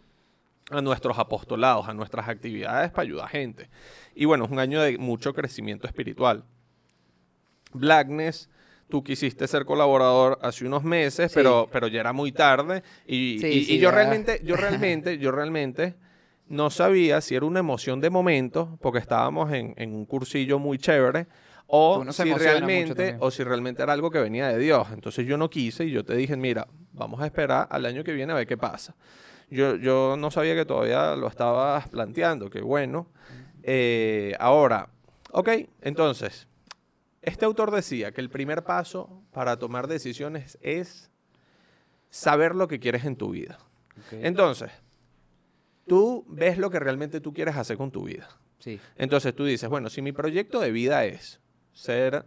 a 0.69 0.81
nuestros 0.81 1.19
apostolados, 1.19 1.88
a 1.88 1.93
nuestras 1.93 2.29
actividades 2.29 2.91
para 2.91 3.03
ayudar 3.03 3.25
a 3.25 3.29
gente. 3.29 3.69
Y 4.15 4.25
bueno, 4.25 4.45
es 4.45 4.51
un 4.51 4.59
año 4.59 4.81
de 4.81 4.97
mucho 4.97 5.33
crecimiento 5.33 5.88
espiritual. 5.88 6.45
Blackness, 7.73 8.50
tú 8.91 9.03
quisiste 9.03 9.48
ser 9.48 9.65
colaborador 9.65 10.38
hace 10.43 10.67
unos 10.67 10.83
meses, 10.83 11.31
Sí. 11.31 11.36
pero, 11.36 11.67
pero 11.71 11.88
ya 11.88 12.00
era 12.01 12.13
muy 12.13 12.31
tarde. 12.31 12.83
Y, 13.07 13.39
Sí, 13.39 13.65
y- 13.69 13.79
yo 13.79 13.89
realmente, 13.89 14.39
yo 14.43 14.55
realmente, 14.57 15.17
yo 15.17 15.31
realmente 15.31 15.95
no 16.48 16.69
sabía 16.69 17.21
si 17.21 17.33
era 17.33 17.48
una 17.48 17.60
emoción 17.62 18.00
de 18.01 18.12
momento, 18.12 18.77
porque 18.81 19.00
estábamos 19.00 19.51
en, 19.51 19.74
en 19.77 19.95
un 19.95 20.05
cursillo 20.05 20.60
muy 20.60 20.77
chévere, 20.77 21.25
o 21.74 22.03
si, 22.12 22.33
realmente, 22.33 23.15
o 23.19 23.31
si 23.31 23.43
realmente 23.45 23.81
era 23.81 23.93
algo 23.93 24.12
que 24.12 24.19
venía 24.19 24.50
de 24.50 24.57
Dios. 24.60 24.89
Entonces 24.93 25.25
yo 25.25 25.38
no 25.38 25.50
quise 25.50 25.86
y 25.86 25.91
yo 25.91 26.03
te 26.03 26.13
dije, 26.15 26.36
mira, 26.36 26.67
vamos 26.91 27.21
a 27.21 27.25
esperar 27.25 27.67
al 27.71 27.86
año 27.86 28.03
que 28.03 28.12
viene 28.12 28.33
a 28.33 28.36
ver 28.36 28.45
qué 28.45 28.57
pasa. 28.57 28.93
Yo, 29.50 29.75
yo 29.77 30.15
no 30.17 30.29
sabía 30.31 30.53
que 30.53 30.65
todavía 30.65 31.15
lo 31.15 31.27
estabas 31.27 31.88
planteando, 31.89 32.50
que 32.50 32.62
bueno. 32.62 33.07
Eh, 33.63 34.33
ahora, 34.39 34.89
ok, 35.31 35.50
entonces, 35.81 36.48
este 37.22 37.46
autor 37.46 37.72
decía 37.72 38.12
que 38.12 38.22
el 38.22 38.30
primer 38.30 38.63
paso 38.63 39.24
para 39.32 39.58
tomar 39.58 39.88
decisiones 39.88 40.58
es 40.62 41.12
saber 42.10 42.56
lo 42.56 42.68
que 42.68 42.80
quieres 42.80 43.06
en 43.06 43.16
tu 43.16 43.30
vida. 43.32 43.60
Entonces, 44.12 44.72
tú 45.88 46.25
ves 46.28 46.58
lo 46.58 46.70
que 46.70 46.80
realmente 46.80 47.22
tú 47.22 47.34
quieres 47.34 47.56
hacer 47.56 47.78
con 47.78 47.92
tu 47.92 48.04
vida. 48.04 48.28
Sí. 48.60 48.80
Entonces 48.96 49.36
tú 49.36 49.46
dices, 49.46 49.70
bueno, 49.70 49.90
si 49.90 50.01
mi 50.01 50.12
proyecto 50.12 50.60
de 50.60 50.72
vida 50.72 51.06
es 51.06 51.40
ser 51.74 52.25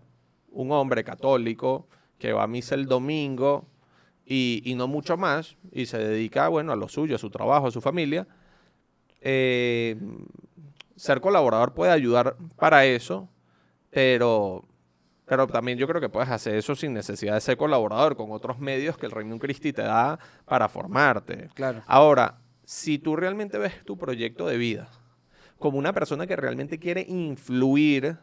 un 0.48 0.72
hombre 0.72 1.04
católico 1.04 1.88
que 2.18 2.32
va 2.32 2.44
a 2.44 2.46
misa 2.46 2.74
el 2.74 2.86
domingo 2.86 3.66
y, 4.24 4.62
y 4.64 4.74
no 4.74 4.88
mucho 4.88 5.16
más, 5.16 5.56
y 5.72 5.86
se 5.86 5.98
dedica, 5.98 6.48
bueno, 6.48 6.72
a 6.72 6.76
lo 6.76 6.88
suyo, 6.88 7.16
a 7.16 7.18
su 7.18 7.30
trabajo, 7.30 7.66
a 7.66 7.70
su 7.70 7.80
familia, 7.80 8.26
eh, 9.26 9.96
ser 10.96 11.20
colaborador 11.20 11.72
puede 11.72 11.92
ayudar 11.92 12.36
para 12.56 12.84
eso, 12.84 13.28
pero, 13.90 14.64
pero 15.26 15.46
también 15.46 15.78
yo 15.78 15.86
creo 15.86 16.00
que 16.00 16.08
puedes 16.08 16.30
hacer 16.30 16.54
eso 16.56 16.74
sin 16.74 16.92
necesidad 16.92 17.34
de 17.34 17.40
ser 17.40 17.56
colaborador, 17.56 18.16
con 18.16 18.30
otros 18.32 18.58
medios 18.58 18.98
que 18.98 19.06
el 19.06 19.12
Reino 19.12 19.38
Christi 19.38 19.72
te 19.72 19.82
da 19.82 20.18
para 20.44 20.68
formarte. 20.68 21.48
Claro. 21.54 21.82
Ahora, 21.86 22.38
si 22.64 22.98
tú 22.98 23.16
realmente 23.16 23.58
ves 23.58 23.84
tu 23.84 23.96
proyecto 23.96 24.46
de 24.46 24.56
vida 24.56 24.88
como 25.58 25.78
una 25.78 25.92
persona 25.92 26.26
que 26.26 26.36
realmente 26.36 26.78
quiere 26.78 27.06
influir 27.08 28.18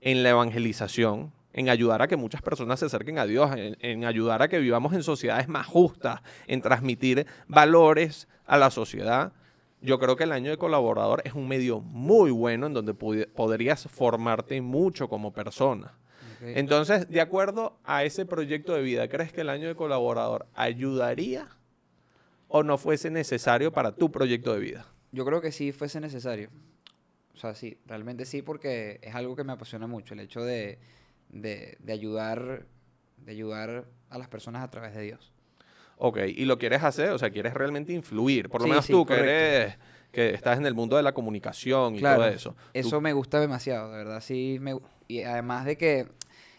en 0.00 0.22
la 0.22 0.30
evangelización, 0.30 1.32
en 1.52 1.70
ayudar 1.70 2.02
a 2.02 2.08
que 2.08 2.16
muchas 2.16 2.42
personas 2.42 2.80
se 2.80 2.86
acerquen 2.86 3.18
a 3.18 3.26
Dios, 3.26 3.50
en, 3.56 3.76
en 3.80 4.04
ayudar 4.04 4.42
a 4.42 4.48
que 4.48 4.58
vivamos 4.58 4.92
en 4.92 5.02
sociedades 5.02 5.48
más 5.48 5.66
justas, 5.66 6.20
en 6.46 6.60
transmitir 6.60 7.26
valores 7.46 8.28
a 8.46 8.58
la 8.58 8.70
sociedad, 8.70 9.32
yo 9.80 9.98
creo 9.98 10.16
que 10.16 10.24
el 10.24 10.32
año 10.32 10.50
de 10.50 10.58
colaborador 10.58 11.22
es 11.24 11.34
un 11.34 11.48
medio 11.48 11.80
muy 11.80 12.30
bueno 12.30 12.66
en 12.66 12.74
donde 12.74 12.94
podrías 12.94 13.86
formarte 13.88 14.60
mucho 14.60 15.08
como 15.08 15.32
persona. 15.32 15.94
Entonces, 16.40 17.08
de 17.08 17.20
acuerdo 17.20 17.78
a 17.84 18.04
ese 18.04 18.24
proyecto 18.26 18.74
de 18.74 18.82
vida, 18.82 19.08
¿crees 19.08 19.32
que 19.32 19.40
el 19.42 19.48
año 19.50 19.68
de 19.68 19.74
colaborador 19.74 20.46
ayudaría 20.54 21.48
o 22.48 22.62
no 22.62 22.78
fuese 22.78 23.10
necesario 23.10 23.72
para 23.72 23.92
tu 23.92 24.10
proyecto 24.10 24.54
de 24.54 24.60
vida? 24.60 24.86
Yo 25.12 25.24
creo 25.24 25.40
que 25.40 25.52
sí 25.52 25.72
fuese 25.72 26.00
necesario. 26.00 26.50
O 27.34 27.36
sea, 27.38 27.54
sí, 27.54 27.78
realmente 27.86 28.24
sí, 28.24 28.42
porque 28.42 28.98
es 29.02 29.14
algo 29.14 29.36
que 29.36 29.44
me 29.44 29.52
apasiona 29.52 29.86
mucho, 29.86 30.14
el 30.14 30.20
hecho 30.20 30.42
de, 30.42 30.78
de, 31.28 31.76
de 31.80 31.92
ayudar, 31.92 32.66
de 33.18 33.32
ayudar 33.32 33.86
a 34.10 34.18
las 34.18 34.28
personas 34.28 34.62
a 34.64 34.70
través 34.70 34.94
de 34.94 35.02
Dios. 35.02 35.32
Ok, 35.98 36.18
y 36.28 36.44
lo 36.44 36.58
quieres 36.58 36.82
hacer, 36.84 37.10
o 37.10 37.18
sea, 37.18 37.30
quieres 37.30 37.54
realmente 37.54 37.92
influir. 37.92 38.48
Por 38.48 38.60
lo 38.60 38.66
Sí, 38.66 38.70
menos 38.70 38.86
sí, 38.86 38.92
tú, 38.92 39.04
que 39.04 39.14
correcto. 39.14 39.30
eres, 39.30 39.76
que 40.12 40.30
estás 40.34 40.58
en 40.58 40.66
el 40.66 40.74
mundo 40.74 40.96
de 40.96 41.02
la 41.02 41.12
comunicación 41.12 41.96
y 41.96 41.98
Claro, 41.98 42.20
todo 42.20 42.28
eso. 42.28 42.52
Tú- 42.52 42.58
Eso 42.74 43.00
me 43.00 43.12
gusta 43.12 43.40
demasiado, 43.40 43.90
de 43.90 43.98
verdad, 43.98 44.20
sí. 44.20 44.58
Me, 44.60 44.76
y 45.08 45.22
además 45.22 45.64
de 45.64 45.76
que 45.76 46.06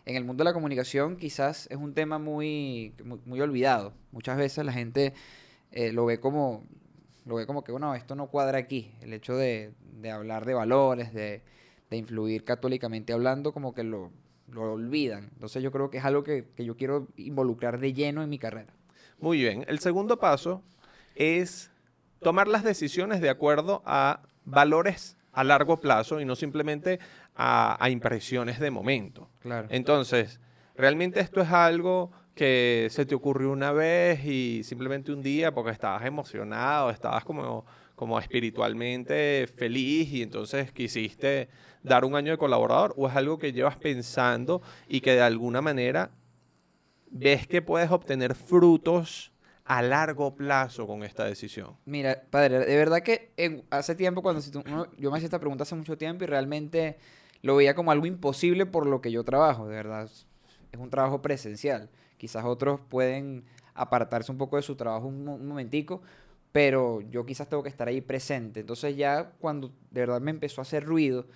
en 0.10 0.16
el 0.16 0.26
mundo 0.26 0.44
de 0.44 0.50
la 0.50 0.54
comunicación 0.54 1.18
quizás 1.18 1.68
es 1.70 1.78
un 1.78 1.94
tema 1.94 2.18
muy, 2.18 2.96
muy, 3.26 3.40
olvidado. 3.42 3.94
Muchas 4.12 4.38
veces 4.38 4.66
la 4.66 4.74
gente 4.74 5.14
eh, 5.72 5.92
lo 5.92 6.04
ve 6.08 6.20
como, 6.20 6.64
lo 7.26 7.36
ve 7.36 7.46
como 7.46 7.64
que, 7.64 7.72
bueno, 7.72 7.94
esto 7.94 8.16
no 8.16 8.26
cuadra 8.26 8.58
aquí. 8.58 8.92
El 9.02 9.14
hecho 9.14 9.38
de, 9.38 9.72
de 10.02 10.10
hablar 10.10 10.46
de 10.46 10.56
valores, 10.56 11.14
de, 11.14 11.44
de 11.92 11.98
influir 11.98 12.44
católicamente 12.44 13.14
hablando, 13.14 13.54
como 13.54 13.76
que 13.76 13.84
lo, 13.84 14.12
lo 14.48 14.74
olvidan. 14.74 15.30
Entonces 15.34 15.62
yo 15.62 15.72
creo 15.72 15.92
que 15.92 16.00
es 16.00 16.06
algo 16.06 16.24
que, 16.24 16.48
que 16.56 16.66
yo 16.66 16.76
quiero 16.76 17.08
involucrar 17.16 17.80
de 17.80 17.94
lleno 17.94 18.24
en 18.24 18.32
mi 18.32 18.40
carrera. 18.40 18.74
Muy 19.20 19.38
bien. 19.38 19.64
El 19.68 19.78
segundo 19.78 20.18
paso 20.18 20.64
es 21.14 21.70
tomar 22.20 22.48
las 22.48 22.64
decisiones 22.64 23.22
de 23.22 23.30
acuerdo 23.30 23.84
a 23.86 24.24
valores 24.44 25.18
a 25.34 25.44
largo 25.44 25.80
plazo 25.80 26.20
y 26.20 26.26
no 26.26 26.36
simplemente 26.36 27.00
a, 27.42 27.78
a 27.84 27.90
impresiones 27.90 28.60
de 28.60 28.70
momento. 28.70 29.30
Claro. 29.40 29.68
Entonces, 29.72 30.42
realmente 30.76 31.22
esto 31.22 31.40
es 31.42 31.50
algo 31.50 32.12
que 32.36 32.88
se 32.92 33.06
te 33.06 33.16
ocurrió 33.16 33.52
una 33.52 33.72
vez 33.72 34.26
y 34.26 34.62
simplemente 34.66 35.14
un 35.14 35.22
día 35.22 35.54
porque 35.54 35.72
estabas 35.72 36.06
emocionado, 36.06 36.90
estabas 36.90 37.24
como, 37.24 37.66
como 37.96 38.20
espiritualmente 38.20 39.48
feliz 39.56 40.12
y 40.12 40.22
entonces 40.22 40.72
quisiste 40.74 41.48
dar 41.82 42.04
un 42.04 42.16
año 42.16 42.32
de 42.34 42.38
colaborador 42.38 42.94
o 42.98 43.08
es 43.08 43.16
algo 43.16 43.40
que 43.40 43.54
llevas 43.54 43.78
pensando 43.78 44.62
y 44.90 45.00
que 45.00 45.14
de 45.16 45.22
alguna 45.22 45.62
manera 45.62 46.12
ves 47.10 47.48
que 47.48 47.62
puedes 47.62 47.90
obtener 47.90 48.36
frutos 48.36 49.32
a 49.66 49.82
largo 49.82 50.36
plazo 50.36 50.88
con 50.88 51.04
esta 51.04 51.26
decisión. 51.26 51.78
Mira, 51.86 52.24
padre, 52.30 52.60
de 52.66 52.76
verdad 52.76 53.02
que 53.02 53.32
en- 53.38 53.64
hace 53.70 53.96
tiempo, 53.96 54.22
cuando 54.22 54.42
uno- 54.66 54.88
yo 54.98 55.12
me 55.12 55.18
hacía 55.18 55.26
esta 55.28 55.40
pregunta 55.40 55.64
hace 55.64 55.76
mucho 55.76 55.98
tiempo 55.98 56.24
y 56.24 56.28
realmente 56.28 56.98
lo 57.42 57.56
veía 57.56 57.76
como 57.76 57.92
algo 57.92 58.06
imposible 58.06 58.66
por 58.66 58.86
lo 58.86 59.02
que 59.02 59.12
yo 59.12 59.24
trabajo, 59.24 59.68
de 59.68 59.76
verdad. 59.76 60.10
Es 60.72 60.80
un 60.80 60.90
trabajo 60.90 61.22
presencial. 61.22 61.90
Quizás 62.18 62.46
otros 62.46 62.80
pueden 62.90 63.46
apartarse 63.74 64.32
un 64.32 64.38
poco 64.38 64.58
de 64.58 64.62
su 64.62 64.76
trabajo 64.76 65.08
un, 65.08 65.28
un 65.28 65.48
momentico, 65.48 66.02
pero 66.52 67.02
yo 67.02 67.26
quizás 67.26 67.48
tengo 67.48 67.64
que 67.64 67.70
estar 67.70 67.88
ahí 67.88 68.02
presente. 68.02 68.60
Entonces 68.60 68.98
ya 68.98 69.32
cuando 69.40 69.72
de 69.92 70.02
verdad 70.02 70.22
me 70.22 70.32
empezó 70.32 70.62
a 70.62 70.64
hacer 70.64 70.84
ruido, 70.84 71.28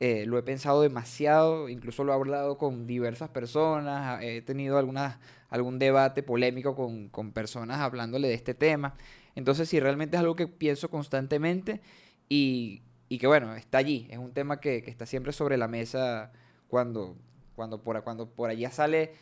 eh, 0.00 0.26
lo 0.26 0.38
he 0.38 0.42
pensado 0.42 0.82
demasiado, 0.82 1.68
incluso 1.68 2.04
lo 2.04 2.12
he 2.12 2.14
hablado 2.16 2.58
con 2.58 2.86
diversas 2.86 3.30
personas, 3.30 4.22
he 4.22 4.42
tenido 4.42 4.76
algunas, 4.76 5.18
algún 5.50 5.78
debate 5.78 6.22
polémico 6.22 6.74
con, 6.74 7.08
con 7.08 7.32
personas 7.32 7.80
hablándole 7.80 8.28
de 8.28 8.34
este 8.34 8.54
tema. 8.54 8.96
Entonces, 9.36 9.68
sí, 9.68 9.80
realmente 9.80 10.16
es 10.16 10.20
algo 10.20 10.36
que 10.36 10.48
pienso 10.48 10.90
constantemente 10.90 11.80
y, 12.28 12.82
y 13.14 13.18
que, 13.18 13.28
bueno, 13.28 13.54
está 13.54 13.78
allí. 13.78 14.08
Es 14.10 14.18
un 14.18 14.32
tema 14.32 14.58
que, 14.58 14.82
que 14.82 14.90
está 14.90 15.06
siempre 15.06 15.32
sobre 15.32 15.56
la 15.56 15.68
mesa 15.68 16.32
cuando, 16.66 17.16
cuando, 17.54 17.80
por, 17.80 18.02
cuando 18.02 18.28
por 18.28 18.50
allá 18.50 18.72
sale, 18.72 19.12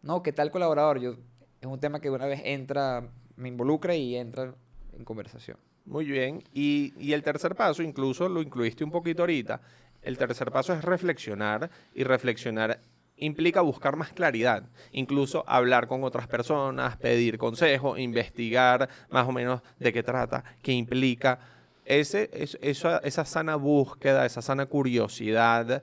no, 0.00 0.22
¿qué 0.22 0.32
tal 0.32 0.50
colaborador? 0.50 0.98
Yo, 0.98 1.16
es 1.60 1.66
un 1.66 1.78
tema 1.78 2.00
que 2.00 2.08
una 2.08 2.24
vez 2.24 2.40
entra, 2.42 3.06
me 3.36 3.48
involucra 3.48 3.94
y 3.94 4.16
entra 4.16 4.54
en 4.94 5.04
conversación. 5.04 5.58
Muy 5.84 6.06
bien. 6.06 6.42
Y, 6.54 6.94
y 6.98 7.12
el 7.12 7.22
tercer 7.22 7.54
paso, 7.54 7.82
incluso 7.82 8.30
lo 8.30 8.40
incluiste 8.40 8.82
un 8.82 8.90
poquito 8.90 9.24
ahorita, 9.24 9.60
el 10.00 10.16
tercer 10.16 10.50
paso 10.50 10.72
es 10.72 10.82
reflexionar 10.82 11.70
y 11.94 12.02
reflexionar 12.02 12.80
implica 13.16 13.60
buscar 13.60 13.96
más 13.96 14.12
claridad, 14.14 14.64
incluso 14.90 15.44
hablar 15.46 15.86
con 15.86 16.02
otras 16.02 16.28
personas, 16.28 16.96
pedir 16.96 17.36
consejo, 17.36 17.98
investigar 17.98 18.88
más 19.10 19.28
o 19.28 19.32
menos 19.32 19.60
de 19.78 19.92
qué 19.92 20.02
trata, 20.02 20.44
qué 20.62 20.72
implica. 20.72 21.38
Ese, 21.84 22.30
es- 22.32 22.58
esa, 22.62 23.24
sana 23.24 23.56
búsqueda, 23.56 24.24
esa 24.26 24.42
sana 24.42 24.66
curiosidad 24.66 25.82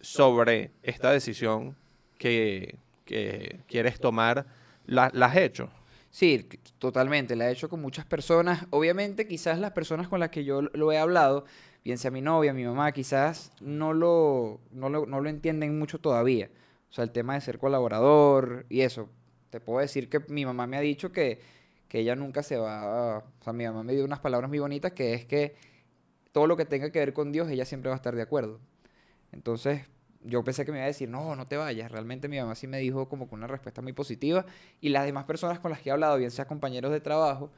sobre 0.00 0.72
esta 0.82 1.10
decisión 1.12 1.76
que, 2.18 2.76
que 3.04 3.60
quieres 3.68 4.00
tomar, 4.00 4.46
la, 4.86 5.10
la 5.14 5.26
has 5.26 5.36
hecho. 5.36 5.70
Sí, 6.10 6.48
totalmente. 6.78 7.36
La 7.36 7.48
he 7.48 7.52
hecho 7.52 7.68
con 7.68 7.80
muchas 7.80 8.06
personas. 8.06 8.66
Obviamente, 8.70 9.28
quizás 9.28 9.58
las 9.58 9.72
personas 9.72 10.08
con 10.08 10.18
las 10.20 10.30
que 10.30 10.44
yo 10.44 10.62
lo 10.62 10.90
he 10.90 10.98
hablado, 10.98 11.44
bien 11.84 11.98
sea 11.98 12.10
mi 12.10 12.22
novia, 12.22 12.52
mi 12.52 12.64
mamá, 12.64 12.90
quizás 12.92 13.52
no 13.60 13.92
lo, 13.92 14.60
no 14.72 14.88
lo, 14.88 15.06
no 15.06 15.20
lo 15.20 15.28
entienden 15.28 15.78
mucho 15.78 15.98
todavía. 16.00 16.50
O 16.90 16.92
sea, 16.92 17.04
el 17.04 17.10
tema 17.10 17.34
de 17.34 17.40
ser 17.42 17.58
colaborador 17.58 18.64
y 18.68 18.80
eso. 18.80 19.08
Te 19.50 19.60
puedo 19.60 19.80
decir 19.80 20.08
que 20.08 20.20
mi 20.28 20.44
mamá 20.44 20.66
me 20.66 20.76
ha 20.76 20.80
dicho 20.80 21.12
que, 21.12 21.40
que 21.88 22.00
ella 22.00 22.16
nunca 22.16 22.42
se 22.42 22.56
va 22.56 23.16
a... 23.16 23.18
O 23.18 23.44
sea, 23.44 23.52
mi 23.52 23.64
mamá 23.64 23.82
me 23.82 23.92
dio 23.94 24.04
unas 24.04 24.20
palabras 24.20 24.48
muy 24.48 24.58
bonitas 24.58 24.92
que 24.92 25.14
es 25.14 25.24
que 25.24 25.54
todo 26.32 26.46
lo 26.46 26.56
que 26.56 26.64
tenga 26.64 26.90
que 26.90 26.98
ver 26.98 27.12
con 27.12 27.32
Dios, 27.32 27.48
ella 27.48 27.64
siempre 27.64 27.88
va 27.88 27.94
a 27.94 27.96
estar 27.96 28.14
de 28.14 28.22
acuerdo. 28.22 28.60
Entonces, 29.32 29.82
yo 30.22 30.42
pensé 30.44 30.64
que 30.64 30.72
me 30.72 30.78
iba 30.78 30.84
a 30.84 30.88
decir, 30.88 31.08
no, 31.08 31.36
no 31.36 31.46
te 31.46 31.56
vayas. 31.56 31.90
Realmente 31.90 32.28
mi 32.28 32.38
mamá 32.38 32.54
sí 32.54 32.66
me 32.66 32.78
dijo 32.78 33.08
como 33.08 33.28
con 33.28 33.38
una 33.38 33.46
respuesta 33.46 33.80
muy 33.80 33.92
positiva. 33.92 34.44
Y 34.80 34.90
las 34.90 35.04
demás 35.04 35.24
personas 35.24 35.60
con 35.60 35.70
las 35.70 35.80
que 35.80 35.88
he 35.88 35.92
hablado, 35.92 36.16
bien 36.18 36.30
sea 36.30 36.46
compañeros 36.46 36.92
de 36.92 37.00
trabajo, 37.00 37.50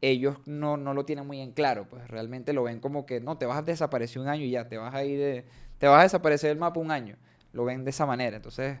ellos 0.00 0.36
no, 0.46 0.76
no 0.76 0.94
lo 0.94 1.04
tienen 1.04 1.26
muy 1.26 1.40
en 1.40 1.52
claro. 1.52 1.86
Pues 1.88 2.06
realmente 2.08 2.52
lo 2.52 2.64
ven 2.64 2.80
como 2.80 3.06
que, 3.06 3.20
no, 3.20 3.38
te 3.38 3.46
vas 3.46 3.58
a 3.58 3.62
desaparecer 3.62 4.20
un 4.20 4.28
año 4.28 4.44
y 4.44 4.50
ya, 4.50 4.68
te 4.68 4.76
vas 4.76 4.94
a 4.94 5.04
ir 5.04 5.18
de, 5.18 5.44
te 5.78 5.86
vas 5.86 6.00
a 6.00 6.02
desaparecer 6.02 6.50
del 6.50 6.58
mapa 6.58 6.80
un 6.80 6.90
año. 6.90 7.16
Lo 7.52 7.64
ven 7.64 7.84
de 7.84 7.90
esa 7.90 8.04
manera. 8.04 8.36
Entonces, 8.36 8.78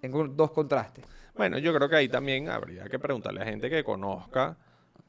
tengo 0.00 0.26
dos 0.28 0.50
contrastes. 0.50 1.04
Bueno, 1.36 1.58
yo 1.58 1.74
creo 1.74 1.88
que 1.88 1.96
ahí 1.96 2.08
también 2.08 2.48
habría 2.48 2.84
que 2.84 2.98
preguntarle 2.98 3.42
a 3.42 3.44
gente 3.44 3.68
que 3.70 3.82
conozca 3.82 4.56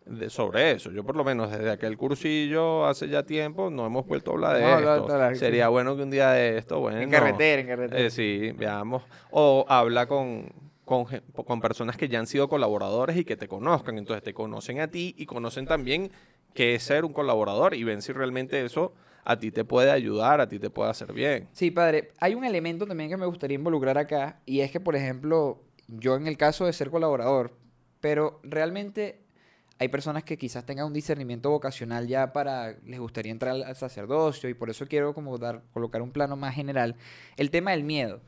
de- 0.05 0.29
sobre 0.29 0.72
eso. 0.72 0.91
Yo 0.91 1.03
por 1.03 1.15
lo 1.15 1.24
menos 1.24 1.51
desde 1.51 1.70
aquel 1.72 1.98
cursillo 1.98 2.86
hace 2.86 3.08
ya 3.10 3.24
tiempo 3.24 3.70
no 3.70 3.86
hemos 3.86 4.05
vuelto 4.08 4.32
a 4.32 4.34
hablar 4.34 4.55
de 4.58 4.62
No 4.63 4.79
esto. 4.79 5.08
Sería 5.36 5.70
bueno 5.70 5.96
que 5.96 6.03
un 6.03 6.12
día 6.12 6.32
de 6.32 6.58
esto, 6.58 6.79
bueno, 6.79 7.00
en 7.01 7.10
carretera, 7.10 7.62
en 7.62 7.67
carretera. 7.67 8.01
eh, 8.01 8.10
sí, 8.10 8.51
veamos. 8.55 9.03
O 9.32 9.65
habla 9.67 10.08
con, 10.08 10.51
con, 10.84 11.05
con 11.05 11.62
personas 11.62 11.98
que 11.98 12.08
ya 12.08 12.20
han 12.20 12.27
sido 12.27 12.48
colaboradores 12.50 13.17
y 13.17 13.25
que 13.25 13.36
te 13.38 13.48
conozcan. 13.48 13.98
Entonces 13.98 14.24
te 14.24 14.34
conocen 14.34 14.79
a 14.79 14.88
ti 14.89 15.13
y 15.17 15.25
conocen 15.25 15.65
también 15.67 16.12
qué 16.53 16.75
es 16.75 16.84
ser 16.84 17.05
un 17.05 17.13
colaborador 17.13 17.74
y 17.75 17.84
ven 17.84 18.01
si 18.01 18.13
realmente 18.13 18.63
eso 18.63 18.94
a 19.25 19.38
ti 19.39 19.51
te 19.51 19.65
puede 19.65 19.89
ayudar, 19.91 20.39
a 20.39 20.48
ti 20.48 20.60
te 20.60 20.70
puede 20.70 20.91
hacer 20.91 21.12
bien. 21.13 21.50
Sí, 21.51 21.72
padre. 21.72 22.12
Hay 22.20 22.36
un 22.36 22.46
elemento 22.46 22.86
también 22.86 23.10
que 23.10 23.17
me 23.17 23.25
gustaría 23.25 23.55
involucrar 23.55 23.98
acá 23.98 24.39
y 24.46 24.60
es 24.62 24.72
que, 24.72 24.79
por 24.79 24.96
ejemplo, 24.96 25.63
yo 25.88 26.15
en 26.15 26.27
el 26.27 26.38
caso 26.38 26.65
de 26.65 26.74
ser 26.74 26.89
colaborador, 26.89 27.58
pero 28.01 28.39
realmente 28.44 29.25
hay 29.77 29.89
personas 29.89 30.24
que 30.24 30.38
quizás 30.38 30.65
tengan 30.65 30.86
un 30.86 30.94
discernimiento 30.94 31.50
vocacional 31.50 32.08
ya 32.08 32.32
para, 32.32 32.77
les 32.86 33.00
gustaría 33.00 33.32
entrar 33.32 33.56
al 33.62 33.75
sacerdocio 33.75 34.50
y 34.50 34.54
por 34.54 34.70
eso 34.70 34.88
quiero 34.88 35.13
como 35.13 35.38
dar, 35.38 35.63
colocar 35.74 36.01
un 36.01 36.12
plano 36.12 36.36
más 36.36 36.56
general. 36.56 36.96
El 37.36 37.51
tema 37.51 37.72
del 37.72 37.84
miedo, 37.84 38.22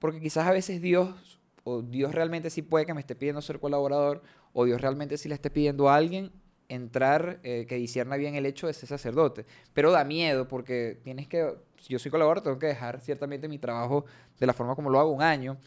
porque 0.00 0.20
quizás 0.20 0.48
a 0.48 0.52
veces 0.52 0.82
Dios, 0.82 1.38
o 1.62 1.82
Dios 1.82 2.14
realmente 2.14 2.50
sí 2.50 2.62
puede 2.62 2.86
que 2.86 2.94
me 2.94 3.00
esté 3.00 3.14
pidiendo 3.14 3.40
ser 3.40 3.60
colaborador, 3.60 4.22
o 4.52 4.64
Dios 4.64 4.80
realmente 4.80 5.16
sí 5.16 5.28
le 5.28 5.34
esté 5.36 5.50
pidiendo 5.50 5.88
a 5.88 5.94
alguien 5.94 6.32
entrar, 6.68 7.40
eh, 7.42 7.66
que 7.68 7.76
disierna 7.76 8.16
bien 8.16 8.36
el 8.36 8.46
hecho 8.46 8.66
de 8.66 8.72
ser 8.72 8.88
sacerdote. 8.88 9.44
Pero 9.74 9.90
da 9.90 10.04
miedo 10.04 10.48
porque 10.48 11.00
tienes 11.02 11.28
que, 11.28 11.54
si 11.80 11.92
yo 11.92 11.98
soy 11.98 12.10
colaborador, 12.10 12.44
tengo 12.44 12.58
que 12.58 12.68
dejar 12.68 13.00
ciertamente 13.00 13.48
mi 13.48 13.58
trabajo 13.58 14.06
de 14.38 14.46
la 14.46 14.52
forma 14.52 14.74
como 14.74 14.88
lo 14.88 14.98
hago 14.98 15.10
un 15.10 15.22
año. 15.22 15.58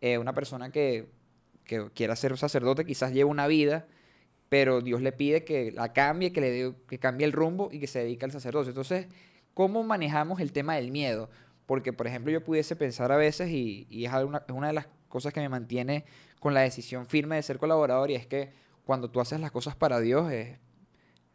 Eh, 0.00 0.18
una 0.18 0.32
persona 0.32 0.70
que, 0.70 1.08
que 1.64 1.90
quiera 1.94 2.16
ser 2.16 2.36
sacerdote 2.38 2.84
quizás 2.84 3.12
lleva 3.12 3.30
una 3.30 3.46
vida 3.46 3.86
pero 4.48 4.80
Dios 4.80 5.02
le 5.02 5.12
pide 5.12 5.44
que 5.44 5.72
la 5.72 5.92
cambie, 5.92 6.32
que, 6.32 6.40
le 6.40 6.74
que 6.86 6.98
cambie 6.98 7.26
el 7.26 7.32
rumbo 7.32 7.68
y 7.70 7.80
que 7.80 7.86
se 7.86 8.00
dedique 8.00 8.24
al 8.24 8.32
sacerdocio. 8.32 8.70
Entonces, 8.70 9.06
¿cómo 9.54 9.82
manejamos 9.82 10.40
el 10.40 10.52
tema 10.52 10.76
del 10.76 10.90
miedo? 10.90 11.28
Porque, 11.66 11.92
por 11.92 12.06
ejemplo, 12.06 12.32
yo 12.32 12.42
pudiese 12.42 12.76
pensar 12.76 13.12
a 13.12 13.16
veces, 13.16 13.50
y, 13.50 13.86
es, 14.04 14.12
una, 14.12 14.38
es 14.38 14.54
una 14.54 14.68
de 14.68 14.72
las 14.72 14.88
cosas 15.08 15.32
que 15.32 15.40
me 15.40 15.48
mantiene 15.48 16.04
con 16.40 16.54
la 16.54 16.60
decisión 16.60 17.06
firme 17.06 17.36
de 17.36 17.42
ser 17.42 17.58
colaborador, 17.58 18.10
y 18.10 18.14
es 18.14 18.26
que 18.26 18.52
cuando 18.84 19.10
tú 19.10 19.20
haces 19.20 19.38
las 19.40 19.50
cosas 19.50 19.76
para 19.76 20.00
Dios, 20.00 20.32
es, 20.32 20.56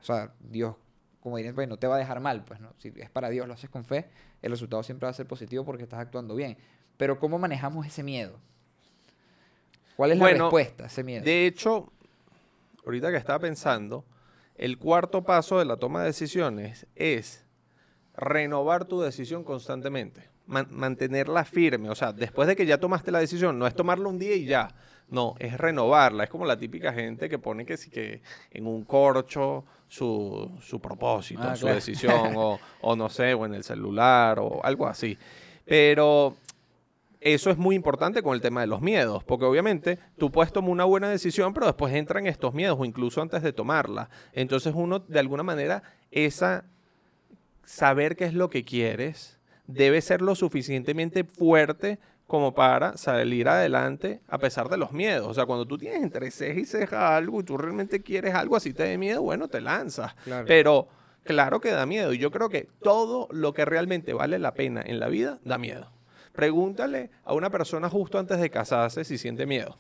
o 0.02 0.04
sea, 0.04 0.34
Dios, 0.40 0.76
como 1.20 1.38
dirían, 1.38 1.54
pues 1.54 1.68
no 1.68 1.78
te 1.78 1.86
va 1.86 1.96
a 1.96 2.00
dejar 2.00 2.20
mal, 2.20 2.44
pues 2.46 2.60
no, 2.60 2.74
si 2.80 2.92
es 2.96 3.12
para 3.12 3.30
Dios, 3.30 3.48
lo 3.48 3.54
haces 3.54 3.70
con 3.70 3.86
fe, 3.86 4.10
el 4.42 4.52
resultado 4.52 4.82
siempre 4.82 5.06
va 5.06 5.12
a 5.12 5.14
ser 5.14 5.28
positivo 5.28 5.64
porque 5.64 5.84
estás 5.84 6.00
actuando 6.00 6.36
bien. 6.36 6.58
Pero 6.98 7.20
¿cómo 7.20 7.38
manejamos 7.38 7.86
ese 7.86 8.02
miedo? 8.02 8.40
¿Cuál 9.96 10.12
es 10.12 10.18
la 10.18 10.28
respuesta 10.28 10.86
a 10.86 10.88
ese 10.88 11.04
miedo? 11.04 11.24
De 11.24 11.46
hecho, 11.46 11.92
ahorita 12.86 13.12
que 13.12 13.18
estaba 13.18 13.40
pensando, 13.40 14.06
el 14.56 14.78
cuarto 14.78 15.24
paso 15.24 15.60
de 15.60 15.66
la 15.66 15.78
toma 15.78 16.02
de 16.02 16.08
decisiones 16.08 16.88
es 16.96 17.46
renovar 18.16 18.86
tu 18.86 19.02
decisión 19.02 19.44
constantemente, 19.44 20.30
mantenerla 20.46 21.44
firme. 21.46 21.90
O 21.90 21.96
sea, 21.96 22.14
después 22.14 22.48
de 22.48 22.56
que 22.56 22.66
ya 22.66 22.78
tomaste 22.78 23.12
la 23.12 23.20
decisión, 23.20 23.58
no 23.58 23.68
es 23.68 23.76
tomarla 23.76 24.08
un 24.08 24.20
día 24.20 24.36
y 24.36 24.46
ya. 24.46 24.70
No, 25.10 25.36
es 25.40 25.58
renovarla. 25.58 26.24
Es 26.24 26.30
como 26.30 26.46
la 26.46 26.58
típica 26.58 26.94
gente 26.94 27.30
que 27.30 27.38
pone 27.38 27.66
que 27.66 27.78
sí 27.78 27.90
que 27.90 28.22
en 28.52 28.66
un 28.66 28.84
corcho 28.84 29.66
su, 29.88 30.80
propósito, 30.82 31.44
ah, 31.44 31.56
su 31.56 31.68
decisión, 31.68 32.34
o, 32.36 32.60
o 32.82 32.96
no 32.96 33.10
sé, 33.10 33.34
o 33.34 33.46
en 33.46 33.54
el 33.54 33.64
celular, 33.64 34.40
o 34.40 34.64
algo 34.64 34.88
así. 34.88 35.18
Pero 35.66 36.36
eso 37.24 37.50
es 37.50 37.58
muy 37.58 37.76
importante 37.76 38.22
con 38.22 38.36
el 38.36 38.42
tema 38.42 38.62
de 38.62 38.68
los 38.68 38.82
miedos, 38.82 39.24
porque 39.24 39.46
obviamente 39.46 39.98
tú 40.18 40.32
puedes 40.32 40.52
tomar 40.52 40.72
una 40.72 40.84
buena 40.84 41.10
decisión, 41.10 41.54
pero 41.54 41.66
después 41.66 41.94
entran 41.94 42.28
estos 42.28 42.54
miedos, 42.54 42.78
o 42.80 42.86
incluso 42.86 43.22
antes 43.22 43.42
de 43.42 43.54
tomarla. 43.54 44.10
Entonces 44.34 44.74
uno, 44.76 45.00
de 45.00 45.20
alguna 45.20 45.44
manera, 45.44 45.84
esa 46.12 46.66
saber 47.64 48.16
qué 48.18 48.26
es 48.26 48.34
lo 48.34 48.50
que 48.50 48.66
quieres, 48.66 49.40
debe 49.68 50.02
ser 50.02 50.22
lo 50.22 50.36
suficientemente 50.36 51.24
fuerte 51.24 51.98
como 52.28 52.54
para 52.54 52.98
salir 52.98 53.48
adelante 53.48 54.22
a 54.28 54.38
pesar 54.38 54.68
de 54.68 54.78
los 54.78 54.92
miedos. 54.92 55.28
O 55.28 55.34
sea, 55.34 55.46
cuando 55.46 55.66
tú 55.66 55.78
tienes 55.78 56.04
entre 56.04 56.30
ceja 56.32 56.60
y 56.60 56.66
ceja 56.66 57.16
algo 57.16 57.40
y 57.40 57.44
tú 57.44 57.58
realmente 57.58 58.02
quieres 58.02 58.34
algo 58.34 58.56
así 58.56 58.74
te 58.74 58.84
dé 58.84 58.98
miedo, 58.98 59.22
bueno, 59.22 59.48
te 59.48 59.62
lanzas. 59.62 60.16
Pero 60.46 60.88
claro 61.24 61.62
que 61.62 61.72
da 61.72 61.86
miedo. 61.86 62.12
Y 62.12 62.18
yo 62.18 62.32
creo 62.32 62.50
que 62.50 62.68
todo 62.82 63.28
lo 63.32 63.54
que 63.54 63.66
realmente 63.66 64.14
vale 64.14 64.40
la 64.40 64.54
pena 64.54 64.82
en 64.86 65.00
la 65.00 65.08
vida 65.08 65.40
da 65.44 65.58
miedo. 65.58 65.92
Pregúntale 66.34 67.12
a 67.24 67.34
una 67.34 67.50
persona 67.50 67.90
justo 67.90 68.20
antes 68.20 68.40
de 68.40 68.50
casarse 68.50 69.06
si 69.06 69.18
siente 69.18 69.46
miedo. 69.46 69.78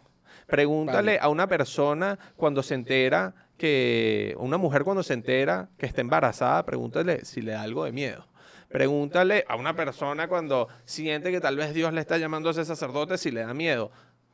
Pregúntale 0.47 1.19
a 1.19 1.29
una 1.29 1.47
persona 1.47 2.19
cuando 2.35 2.63
se 2.63 2.75
entera 2.75 3.33
que, 3.57 4.35
una 4.37 4.57
mujer 4.57 4.83
cuando 4.83 5.03
se 5.03 5.13
entera 5.13 5.69
que 5.77 5.85
está 5.85 6.01
embarazada, 6.01 6.63
pregúntale 6.65 7.25
si 7.25 7.41
le 7.41 7.53
da 7.53 7.61
algo 7.61 7.85
de 7.85 7.91
miedo. 7.91 8.27
Pregúntale 8.69 9.45
a 9.47 9.55
una 9.55 9.75
persona 9.75 10.27
cuando 10.27 10.67
siente 10.85 11.31
que 11.31 11.39
tal 11.39 11.55
vez 11.57 11.73
Dios 11.73 11.93
le 11.93 12.01
está 12.01 12.17
llamando 12.17 12.49
a 12.49 12.53
ser 12.53 12.65
sacerdote 12.65 13.17
si 13.17 13.31
le 13.31 13.41
da 13.41 13.53
miedo. 13.53 13.91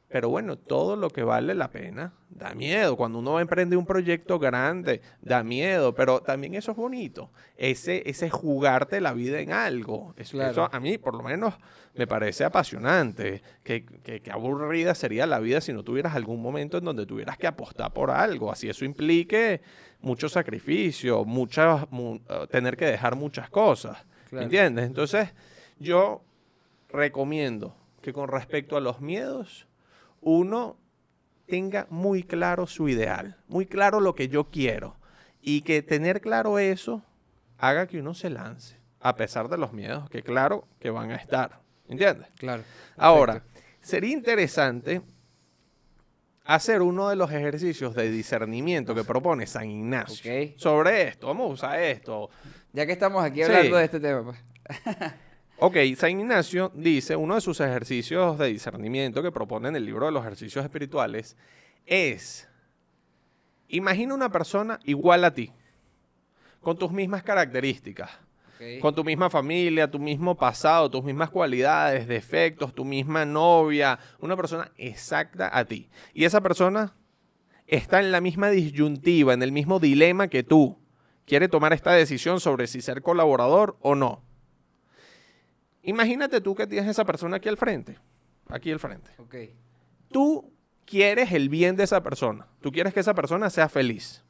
Pero 0.09 0.29
bueno, 0.29 0.57
todo 0.57 0.95
lo 0.95 1.11
que 1.11 1.21
vale 1.21 1.53
la 1.53 1.69
pena 1.69 2.13
da 2.31 2.55
miedo. 2.55 2.97
Cuando 2.97 3.19
uno 3.19 3.39
emprende 3.39 3.77
un 3.77 3.85
proyecto 3.85 4.39
grande, 4.39 5.01
da 5.21 5.43
miedo. 5.43 5.93
Pero 5.93 6.21
también 6.21 6.55
eso 6.55 6.71
es 6.71 6.77
bonito. 6.77 7.29
Ese, 7.57 8.01
ese 8.09 8.31
jugarte 8.31 9.01
la 9.01 9.13
vida 9.13 9.39
en 9.39 9.51
algo. 9.51 10.15
Eso, 10.17 10.67
a 10.71 10.79
mí, 10.79 10.97
por 10.97 11.13
lo 11.13 11.21
menos, 11.21 11.53
me 11.93 12.07
parece 12.07 12.43
apasionante. 12.43 13.43
Que, 13.63 13.85
aburrida 14.31 14.95
sería 14.95 15.27
la 15.27 15.39
vida 15.39 15.61
si 15.61 15.73
no 15.73 15.83
tuvieras 15.83 16.15
algún 16.15 16.41
momento 16.41 16.79
en 16.79 16.85
donde 16.85 17.05
tuvieras 17.05 17.37
que 17.37 17.45
apostar 17.45 17.93
por 17.93 18.09
algo. 18.09 18.51
Así 18.51 18.67
eso 18.67 18.85
implique 18.85 19.61
mucho 20.01 20.27
sacrificio, 20.27 21.23
muchas, 21.23 21.83
eh, 21.83 22.47
tener 22.49 22.77
que 22.77 22.85
dejar 22.85 23.15
muchas 23.15 23.51
cosas. 23.51 23.97
¿Me 24.31 24.43
entiendes? 24.43 24.87
Entonces, 24.87 25.29
yo 25.77 26.23
recomiendo 26.89 27.75
que 28.01 28.11
con 28.11 28.27
respecto 28.27 28.75
a 28.75 28.79
los 28.79 29.01
miedos, 29.01 29.68
uno 30.21 30.77
tenga 31.47 31.87
muy 31.89 32.23
claro 32.23 32.67
su 32.67 32.87
ideal, 32.87 33.37
muy 33.47 33.65
claro 33.65 33.99
lo 33.99 34.15
que 34.15 34.27
yo 34.27 34.49
quiero. 34.49 34.97
Y 35.41 35.61
que 35.61 35.81
tener 35.81 36.21
claro 36.21 36.59
eso 36.59 37.03
haga 37.57 37.87
que 37.87 37.99
uno 37.99 38.13
se 38.13 38.29
lance, 38.29 38.77
a 38.99 39.15
pesar 39.15 39.49
de 39.49 39.57
los 39.57 39.73
miedos 39.73 40.09
que 40.09 40.21
claro 40.21 40.67
que 40.79 40.89
van 40.89 41.11
a 41.11 41.15
estar. 41.15 41.61
¿Entiendes? 41.87 42.27
Claro. 42.37 42.63
Ahora, 42.97 43.43
sería 43.81 44.11
interesante 44.11 45.01
hacer 46.45 46.81
uno 46.81 47.09
de 47.09 47.15
los 47.15 47.31
ejercicios 47.31 47.95
de 47.95 48.11
discernimiento 48.11 48.93
que 48.93 49.03
propone 49.03 49.47
San 49.47 49.69
Ignacio 49.69 50.55
sobre 50.57 51.07
esto. 51.07 51.27
Vamos 51.27 51.49
a 51.49 51.53
usar 51.53 51.79
esto. 51.79 52.29
Ya 52.73 52.85
que 52.85 52.91
estamos 52.91 53.23
aquí 53.23 53.41
hablando 53.43 53.77
de 53.77 53.85
este 53.85 53.99
tema, 53.99 54.23
pues. 54.23 54.39
Ok, 55.61 55.75
San 55.97 56.17
Ignacio 56.17 56.71
dice, 56.73 57.17
uno 57.17 57.35
de 57.35 57.41
sus 57.41 57.59
ejercicios 57.59 58.37
de 58.37 58.47
discernimiento 58.47 59.21
que 59.21 59.29
propone 59.29 59.67
en 59.67 59.75
el 59.75 59.85
libro 59.85 60.05
de 60.05 60.13
los 60.13 60.21
ejercicios 60.21 60.63
espirituales 60.63 61.35
es, 61.85 62.47
imagina 63.67 64.13
una 64.13 64.31
persona 64.31 64.79
igual 64.85 65.25
a 65.25 65.33
ti, 65.33 65.51
con 66.61 66.77
tus 66.77 66.93
mismas 66.93 67.23
características, 67.23 68.09
con 68.79 68.95
tu 68.95 69.03
misma 69.03 69.29
familia, 69.29 69.91
tu 69.91 69.99
mismo 69.99 70.37
pasado, 70.37 70.89
tus 70.89 71.03
mismas 71.03 71.29
cualidades, 71.29 72.07
defectos, 72.07 72.73
tu 72.73 72.85
misma 72.85 73.25
novia, 73.25 73.99
una 74.21 74.37
persona 74.37 74.71
exacta 74.77 75.49
a 75.51 75.65
ti. 75.65 75.89
Y 76.13 76.23
esa 76.23 76.39
persona 76.39 76.95
está 77.67 77.99
en 77.99 78.13
la 78.13 78.21
misma 78.21 78.49
disyuntiva, 78.49 79.33
en 79.33 79.43
el 79.43 79.51
mismo 79.51 79.81
dilema 79.81 80.29
que 80.29 80.43
tú. 80.43 80.79
Quiere 81.25 81.49
tomar 81.49 81.73
esta 81.73 81.91
decisión 81.91 82.39
sobre 82.39 82.65
si 82.67 82.81
ser 82.81 83.01
colaborador 83.01 83.77
o 83.81 83.95
no. 83.95 84.28
Imagínate 85.83 86.41
tú 86.41 86.55
que 86.55 86.67
tienes 86.67 86.89
esa 86.89 87.05
persona 87.05 87.37
aquí 87.37 87.49
al 87.49 87.57
frente. 87.57 87.97
Aquí 88.47 88.71
al 88.71 88.79
frente. 88.79 89.11
Ok. 89.17 89.35
Tú 90.11 90.51
quieres 90.85 91.31
el 91.31 91.49
bien 91.49 91.75
de 91.75 91.83
esa 91.83 92.01
persona. 92.01 92.47
Tú 92.61 92.71
quieres 92.71 92.93
que 92.93 92.99
esa 92.99 93.13
persona 93.13 93.49
sea 93.49 93.69
feliz. 93.69 94.23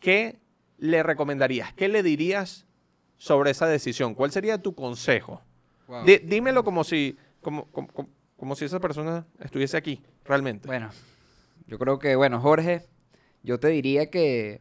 ¿Qué 0.00 0.38
le 0.78 1.02
recomendarías? 1.02 1.72
¿Qué 1.74 1.88
le 1.88 2.02
dirías 2.02 2.66
sobre 3.16 3.50
esa 3.50 3.66
decisión? 3.66 4.14
¿Cuál 4.14 4.30
sería 4.30 4.62
tu 4.62 4.74
consejo? 4.74 5.42
dímelo 6.24 6.64
como 6.64 6.82
si, 6.82 7.16
como, 7.40 7.68
como, 8.36 8.56
si 8.56 8.64
esa 8.64 8.80
persona 8.80 9.24
estuviese 9.38 9.76
aquí, 9.76 10.02
realmente. 10.24 10.66
Bueno, 10.66 10.90
yo 11.68 11.78
creo 11.78 12.00
que, 12.00 12.16
bueno, 12.16 12.40
Jorge, 12.40 12.86
yo 13.44 13.60
te 13.60 13.68
diría 13.68 14.10
que, 14.10 14.60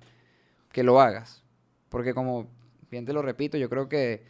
que 0.71 0.84
lo 0.84 1.01
hagas. 1.01 1.43
Porque 1.89 2.13
como 2.13 2.47
bien 2.91 3.05
te 3.05 3.13
lo 3.13 3.21
repito, 3.21 3.58
yo 3.58 3.69
creo 3.69 3.89
que 3.89 4.23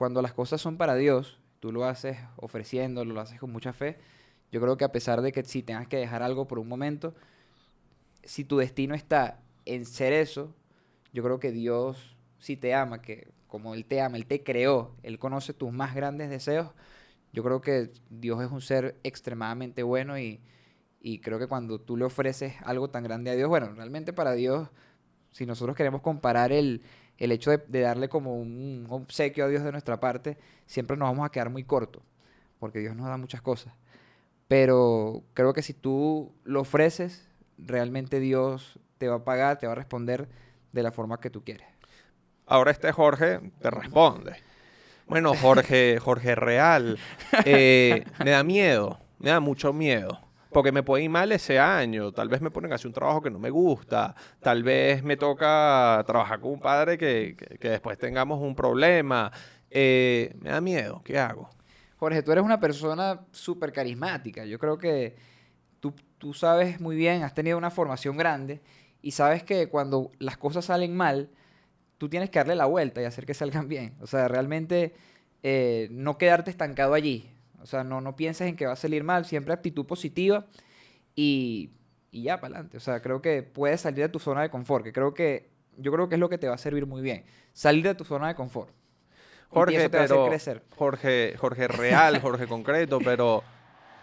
cuando 0.00 0.22
las 0.22 0.32
cosas 0.32 0.62
son 0.62 0.78
para 0.78 0.94
Dios, 0.94 1.38
tú 1.58 1.72
lo 1.72 1.84
haces 1.84 2.16
ofreciéndolo, 2.36 3.12
lo 3.12 3.20
haces 3.20 3.38
con 3.38 3.52
mucha 3.52 3.74
fe, 3.74 3.98
yo 4.50 4.58
creo 4.58 4.78
que 4.78 4.84
a 4.86 4.92
pesar 4.92 5.20
de 5.20 5.30
que 5.30 5.44
si 5.44 5.62
tengas 5.62 5.88
que 5.88 5.98
dejar 5.98 6.22
algo 6.22 6.48
por 6.48 6.58
un 6.58 6.68
momento, 6.68 7.14
si 8.24 8.46
tu 8.46 8.56
destino 8.56 8.94
está 8.94 9.42
en 9.66 9.84
ser 9.84 10.14
eso, 10.14 10.54
yo 11.12 11.22
creo 11.22 11.38
que 11.38 11.52
Dios, 11.52 12.16
si 12.38 12.56
te 12.56 12.72
ama, 12.72 13.02
que 13.02 13.28
como 13.46 13.74
Él 13.74 13.84
te 13.84 14.00
ama, 14.00 14.16
Él 14.16 14.24
te 14.24 14.42
creó, 14.42 14.96
Él 15.02 15.18
conoce 15.18 15.52
tus 15.52 15.70
más 15.70 15.94
grandes 15.94 16.30
deseos, 16.30 16.70
yo 17.34 17.44
creo 17.44 17.60
que 17.60 17.90
Dios 18.08 18.42
es 18.42 18.50
un 18.50 18.62
ser 18.62 18.98
extremadamente 19.02 19.82
bueno 19.82 20.18
y, 20.18 20.40
y 21.02 21.18
creo 21.18 21.38
que 21.38 21.46
cuando 21.46 21.78
tú 21.78 21.98
le 21.98 22.06
ofreces 22.06 22.54
algo 22.64 22.88
tan 22.88 23.04
grande 23.04 23.32
a 23.32 23.34
Dios, 23.34 23.50
bueno, 23.50 23.74
realmente 23.74 24.14
para 24.14 24.32
Dios, 24.32 24.70
si 25.30 25.44
nosotros 25.44 25.76
queremos 25.76 26.00
comparar 26.00 26.52
el, 26.52 26.80
el 27.20 27.32
hecho 27.32 27.50
de, 27.50 27.80
darle 27.80 28.08
como 28.08 28.34
un, 28.34 28.86
obsequio 28.88 29.44
a 29.44 29.48
Dios 29.48 29.62
de 29.62 29.70
nuestra 29.70 30.00
parte, 30.00 30.38
siempre 30.66 30.96
nos 30.96 31.08
vamos 31.10 31.26
a 31.26 31.30
quedar 31.30 31.50
muy 31.50 31.62
cortos, 31.64 32.02
porque 32.58 32.80
Dios 32.80 32.96
nos 32.96 33.06
da 33.06 33.18
muchas 33.18 33.42
cosas. 33.42 33.74
Pero 34.48 35.22
creo 35.34 35.52
que 35.52 35.62
si 35.62 35.74
tú 35.74 36.32
lo 36.44 36.62
ofreces, 36.62 37.28
realmente 37.58 38.18
Dios 38.18 38.80
te 38.98 39.06
va 39.06 39.16
a 39.16 39.24
pagar, 39.24 39.58
te 39.58 39.66
va 39.66 39.72
a 39.72 39.76
responder 39.76 40.28
de 40.72 40.82
la 40.82 40.90
forma 40.90 41.20
que 41.20 41.30
tú 41.30 41.44
quieres. 41.44 41.68
Ahora 42.46 42.70
este 42.70 42.90
Jorge 42.90 43.52
te 43.60 43.70
responde. 43.70 44.36
Bueno, 45.06 45.34
Jorge, 45.34 45.98
Jorge 45.98 46.34
Real, 46.34 46.98
eh, 47.44 48.04
me 48.24 48.30
da 48.30 48.42
miedo, 48.42 48.98
me 49.18 49.30
da 49.30 49.40
mucho 49.40 49.72
miedo. 49.72 50.20
Porque 50.52 50.72
me 50.72 50.82
puede 50.82 51.04
ir 51.04 51.10
mal 51.10 51.30
ese 51.32 51.58
año, 51.60 52.12
tal 52.12 52.28
vez 52.28 52.40
me 52.40 52.50
ponen 52.50 52.72
a 52.72 52.74
hacer 52.74 52.88
un 52.88 52.92
trabajo 52.92 53.22
que 53.22 53.30
no 53.30 53.38
me 53.38 53.50
gusta, 53.50 54.14
tal 54.40 54.62
vez 54.64 55.02
me 55.04 55.16
toca 55.16 56.02
trabajar 56.06 56.40
con 56.40 56.52
un 56.52 56.60
padre 56.60 56.98
que, 56.98 57.36
que- 57.60 57.70
después 57.70 57.98
tengamos 57.98 58.40
un 58.40 58.54
problema. 58.56 59.30
Eh, 59.70 60.34
me 60.40 60.50
da 60.50 60.60
miedo, 60.60 61.02
¿qué 61.04 61.18
hago? 61.18 61.48
Jorge, 61.98 62.22
tú 62.22 62.32
eres 62.32 62.42
una 62.44 62.58
persona 62.58 63.20
súper 63.30 63.72
carismática. 63.72 64.44
Yo 64.44 64.58
creo 64.58 64.78
que 64.78 65.16
tú, 65.80 65.94
tú 66.18 66.34
sabes 66.34 66.80
muy 66.80 66.96
bien, 66.96 67.22
has 67.22 67.34
tenido 67.34 67.58
una 67.58 67.70
formación 67.70 68.16
grande 68.16 68.60
y 69.02 69.12
sabes 69.12 69.42
que 69.44 69.68
cuando 69.68 70.10
las 70.18 70.36
cosas 70.36 70.66
salen 70.66 70.96
mal, 70.96 71.30
tú 71.98 72.08
tienes 72.08 72.30
que 72.30 72.38
darle 72.40 72.56
la 72.56 72.66
vuelta 72.66 73.02
y 73.02 73.04
hacer 73.04 73.26
que 73.26 73.34
salgan 73.34 73.68
bien. 73.68 73.96
O 74.00 74.06
sea, 74.06 74.28
realmente 74.28 74.94
eh, 75.42 75.88
no 75.90 76.18
quedarte 76.18 76.50
estancado 76.50 76.94
allí. 76.94 77.30
O 77.62 77.66
sea, 77.66 77.84
no, 77.84 78.00
no 78.00 78.16
pienses 78.16 78.48
en 78.48 78.56
que 78.56 78.66
va 78.66 78.72
a 78.72 78.76
salir 78.76 79.04
mal, 79.04 79.24
siempre 79.24 79.52
actitud 79.52 79.86
positiva 79.86 80.46
y, 81.14 81.70
y 82.10 82.22
ya 82.22 82.40
para 82.40 82.54
adelante. 82.54 82.76
O 82.76 82.80
sea, 82.80 83.00
creo 83.00 83.20
que 83.20 83.42
puedes 83.42 83.80
salir 83.80 84.00
de 84.00 84.08
tu 84.08 84.18
zona 84.18 84.42
de 84.42 84.50
confort, 84.50 84.84
que 84.84 84.92
creo 84.92 85.14
que 85.14 85.50
yo 85.76 85.92
creo 85.92 86.08
que 86.08 86.16
es 86.16 86.20
lo 86.20 86.28
que 86.28 86.38
te 86.38 86.48
va 86.48 86.54
a 86.54 86.58
servir 86.58 86.86
muy 86.86 87.02
bien. 87.02 87.24
Salir 87.52 87.84
de 87.84 87.94
tu 87.94 88.04
zona 88.04 88.28
de 88.28 88.34
confort. 88.34 88.70
Y 88.70 89.54
Jorge, 89.54 89.76
eso 89.76 89.90
te 89.90 89.96
va 89.96 90.02
a 90.02 90.04
hacer 90.04 90.16
pero 90.16 90.28
crecer. 90.28 90.62
Jorge, 90.76 91.34
Jorge 91.36 91.68
real, 91.68 92.20
Jorge 92.20 92.46
concreto, 92.46 92.98
pero 93.04 93.42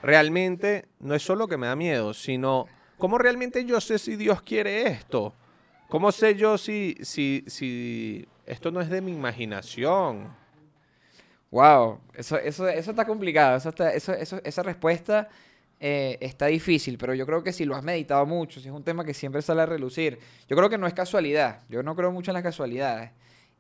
realmente 0.02 0.86
no 1.00 1.15
es 1.15 1.24
solo 1.24 1.48
que 1.48 1.58
me 1.58 1.67
da 1.67 1.76
miedo, 1.76 2.13
sino 2.13 2.67
cómo 2.98 3.17
realmente 3.17 3.63
yo 3.65 3.80
sé 3.80 4.00
si 4.00 4.15
Dios 4.15 4.41
quiere 4.41 4.88
esto. 4.88 5.34
¿Cómo 5.89 6.12
sé 6.12 6.36
yo 6.36 6.58
si, 6.58 6.98
si, 7.02 7.46
si 7.48 8.28
esto 8.46 8.72
no 8.72 8.82
es 8.82 8.89
de 8.89 9.02
mi 9.02 9.13
imaginación? 9.13 10.36
Wow, 11.52 12.02
eso, 12.14 12.38
eso, 12.38 12.68
eso 12.68 12.92
está 12.92 13.06
complicado. 13.06 13.58
Eso 13.58 13.70
está- 13.70 13.94
eso, 13.94 14.14
eso- 14.14 14.42
esa 14.44 14.64
respuesta 14.64 15.30
eh, 15.80 16.18
está 16.22 16.48
difícil, 16.48 16.98
pero 16.98 17.14
yo 17.14 17.26
creo 17.26 17.44
que 17.44 17.54
si 17.54 17.64
lo 17.64 17.76
has 17.76 17.84
meditado 17.84 18.26
mucho, 18.26 18.60
si 18.60 18.68
es 18.68 18.74
un 18.74 18.84
tema 18.84 19.06
que 19.06 19.14
siempre 19.14 19.42
sale 19.44 19.62
a 19.62 19.66
relucir, 19.68 20.18
yo 20.50 20.58
creo 20.58 20.70
que 20.70 20.78
no 20.78 20.88
es 20.88 20.94
casualidad. 20.94 21.62
Yo 21.70 21.84
no 21.84 21.96
creo 21.96 22.12
mucho 22.12 22.32
en 22.32 22.34
las 22.34 22.44
casualidades. 22.44 23.12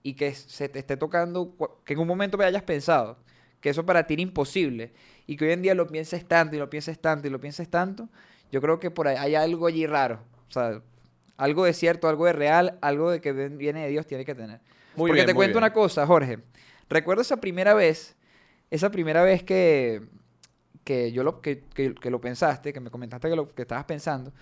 Y 0.03 0.13
que 0.15 0.33
se 0.33 0.67
te 0.69 0.79
esté 0.79 0.97
tocando, 0.97 1.55
que 1.85 1.93
en 1.93 1.99
un 1.99 2.07
momento 2.07 2.37
me 2.37 2.45
hayas 2.45 2.63
pensado 2.63 3.17
que 3.61 3.69
eso 3.69 3.85
para 3.85 4.05
ti 4.07 4.13
era 4.15 4.21
imposible 4.23 4.93
y 5.25 5.35
que 5.37 5.45
hoy 5.45 5.51
en 5.51 5.61
día 5.61 5.73
lo 5.75 5.87
pienses 5.87 6.27
tanto 6.27 6.55
y 6.55 6.59
lo 6.59 6.69
pienses 6.69 6.99
tanto 6.99 7.27
y 7.27 7.31
lo 7.31 7.39
pienses 7.39 7.69
tanto, 7.69 8.07
yo 8.51 8.61
creo 8.61 8.79
que 8.79 8.91
por 8.91 9.07
ahí 9.07 9.17
hay 9.17 9.35
algo 9.35 9.67
allí 9.67 9.85
raro. 9.87 10.21
O 10.47 10.51
sea, 10.51 10.81
algo 11.37 11.65
de 11.65 11.73
cierto, 11.73 12.07
algo 12.07 12.25
de 12.25 12.33
real, 12.33 12.77
algo 12.81 13.11
de 13.11 13.21
que 13.21 13.31
viene 13.33 13.83
de 13.83 13.89
Dios 13.89 14.05
tiene 14.07 14.25
que 14.25 14.35
tener. 14.35 14.59
Muy 14.95 15.07
Porque 15.07 15.13
bien, 15.13 15.25
te 15.25 15.33
muy 15.33 15.35
cuento 15.35 15.57
bien. 15.57 15.57
una 15.59 15.73
cosa, 15.73 16.05
Jorge. 16.05 16.39
Recuerdo 16.89 17.21
esa 17.21 17.37
primera 17.37 17.73
vez, 17.73 18.15
esa 18.71 18.91
primera 18.91 19.23
vez 19.23 19.43
que, 19.43 20.03
que 20.85 21.11
yo 21.13 21.23
lo, 21.23 21.41
que, 21.41 21.63
que- 21.75 22.11
lo 22.11 22.21
pensaste, 22.21 22.73
que 22.73 22.81
me 22.81 22.91
comentaste 22.91 23.29
que 23.29 23.35
lo 23.37 23.49
que 23.55 23.63
estabas 23.63 23.85
pensando. 23.85 24.33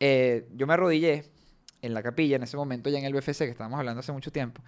eh, 0.00 0.48
yo 0.54 0.66
me 0.66 0.74
arrodillé 0.74 1.24
en 1.82 1.94
la 1.94 2.02
capilla 2.02 2.36
en 2.36 2.42
ese 2.42 2.56
momento, 2.56 2.90
ya 2.90 2.98
en 2.98 3.04
el 3.04 3.12
BFC, 3.12 3.44
que 3.44 3.50
estábamos 3.50 3.78
hablando 3.78 4.00
hace 4.00 4.12
mucho 4.12 4.32
tiempo. 4.32 4.62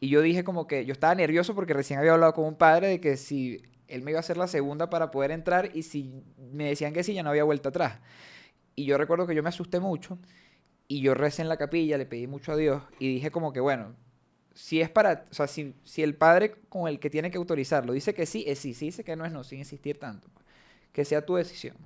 Y 0.00 0.08
yo 0.08 0.22
dije 0.22 0.44
como 0.44 0.66
que 0.66 0.84
yo 0.86 0.92
estaba 0.92 1.14
nervioso 1.14 1.54
porque 1.54 1.74
recién 1.74 1.98
había 1.98 2.12
hablado 2.12 2.32
con 2.34 2.44
un 2.46 2.56
padre 2.56 2.88
de 2.88 3.00
que 3.00 3.16
si 3.16 3.62
él 3.88 4.02
me 4.02 4.12
iba 4.12 4.18
a 4.18 4.20
hacer 4.20 4.36
la 4.36 4.46
segunda 4.48 4.88
para 4.90 5.10
poder 5.10 5.30
entrar 5.32 5.70
y 5.76 5.82
si 5.82 6.22
me 6.52 6.66
decían 6.66 6.92
que 6.92 7.02
sí, 7.04 7.14
ya 7.14 7.22
no 7.22 7.30
había 7.30 7.44
vuelta 7.44 7.70
atrás. 7.70 8.00
Y 8.76 8.86
yo 8.86 8.98
recuerdo 8.98 9.26
que 9.26 9.34
yo 9.34 9.42
me 9.42 9.50
asusté 9.50 9.80
mucho 9.80 10.18
y 10.88 11.02
yo 11.02 11.14
recé 11.14 11.42
en 11.42 11.48
la 11.50 11.58
capilla, 11.58 11.98
le 11.98 12.06
pedí 12.06 12.26
mucho 12.26 12.52
a 12.52 12.56
Dios 12.56 12.82
y 13.00 13.08
dije 13.14 13.30
como 13.30 13.52
que, 13.52 13.60
bueno, 13.60 13.94
si 14.54 14.80
es 14.80 14.90
para, 14.90 15.26
o 15.30 15.34
sea, 15.34 15.46
si, 15.46 15.74
si 15.84 16.02
el 16.02 16.14
padre 16.16 16.56
con 16.68 16.88
el 16.88 16.98
que 16.98 17.10
tiene 17.10 17.30
que 17.30 17.38
autorizarlo 17.38 17.92
dice 17.92 18.14
que 18.14 18.26
sí, 18.26 18.44
es 18.46 18.58
sí, 18.58 18.74
si 18.74 18.86
dice 18.86 19.04
que 19.04 19.16
no 19.16 19.24
es 19.24 19.32
no, 19.32 19.44
sin 19.44 19.58
insistir 19.58 19.98
tanto, 19.98 20.28
pues, 20.34 20.46
que 20.92 21.04
sea 21.04 21.24
tu 21.24 21.36
decisión. 21.36 21.76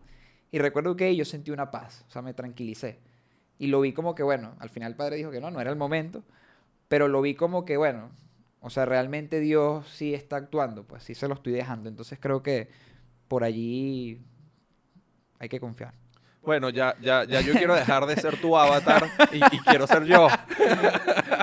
Y 0.50 0.58
recuerdo 0.58 0.96
que 0.96 1.14
yo 1.16 1.24
sentí 1.24 1.50
una 1.50 1.70
paz, 1.70 2.04
o 2.08 2.10
sea, 2.10 2.22
me 2.22 2.34
tranquilicé. 2.34 2.98
Y 3.58 3.68
lo 3.68 3.80
vi 3.80 3.92
como 3.92 4.14
que, 4.14 4.22
bueno, 4.22 4.54
al 4.58 4.70
final 4.70 4.92
el 4.92 4.96
padre 4.96 5.16
dijo 5.16 5.30
que 5.30 5.40
no, 5.40 5.50
no 5.50 5.60
era 5.60 5.70
el 5.70 5.76
momento, 5.76 6.24
pero 6.88 7.08
lo 7.08 7.20
vi 7.22 7.34
como 7.34 7.64
que, 7.64 7.76
bueno, 7.76 8.10
o 8.60 8.70
sea, 8.70 8.86
realmente 8.86 9.40
Dios 9.40 9.86
sí 9.88 10.14
está 10.14 10.36
actuando, 10.36 10.84
pues 10.84 11.02
sí 11.02 11.14
se 11.14 11.28
lo 11.28 11.34
estoy 11.34 11.52
dejando. 11.52 11.88
Entonces 11.88 12.18
creo 12.20 12.42
que 12.42 12.68
por 13.28 13.44
allí 13.44 14.22
hay 15.38 15.48
que 15.48 15.60
confiar. 15.60 15.94
Bueno, 16.44 16.68
ya, 16.68 16.94
ya, 17.00 17.24
ya 17.24 17.40
yo 17.40 17.52
quiero 17.54 17.74
dejar 17.74 18.04
de 18.06 18.16
ser 18.16 18.38
tu 18.40 18.56
avatar 18.56 19.08
y, 19.32 19.36
y 19.38 19.58
quiero 19.60 19.86
ser 19.86 20.04
yo. 20.04 20.28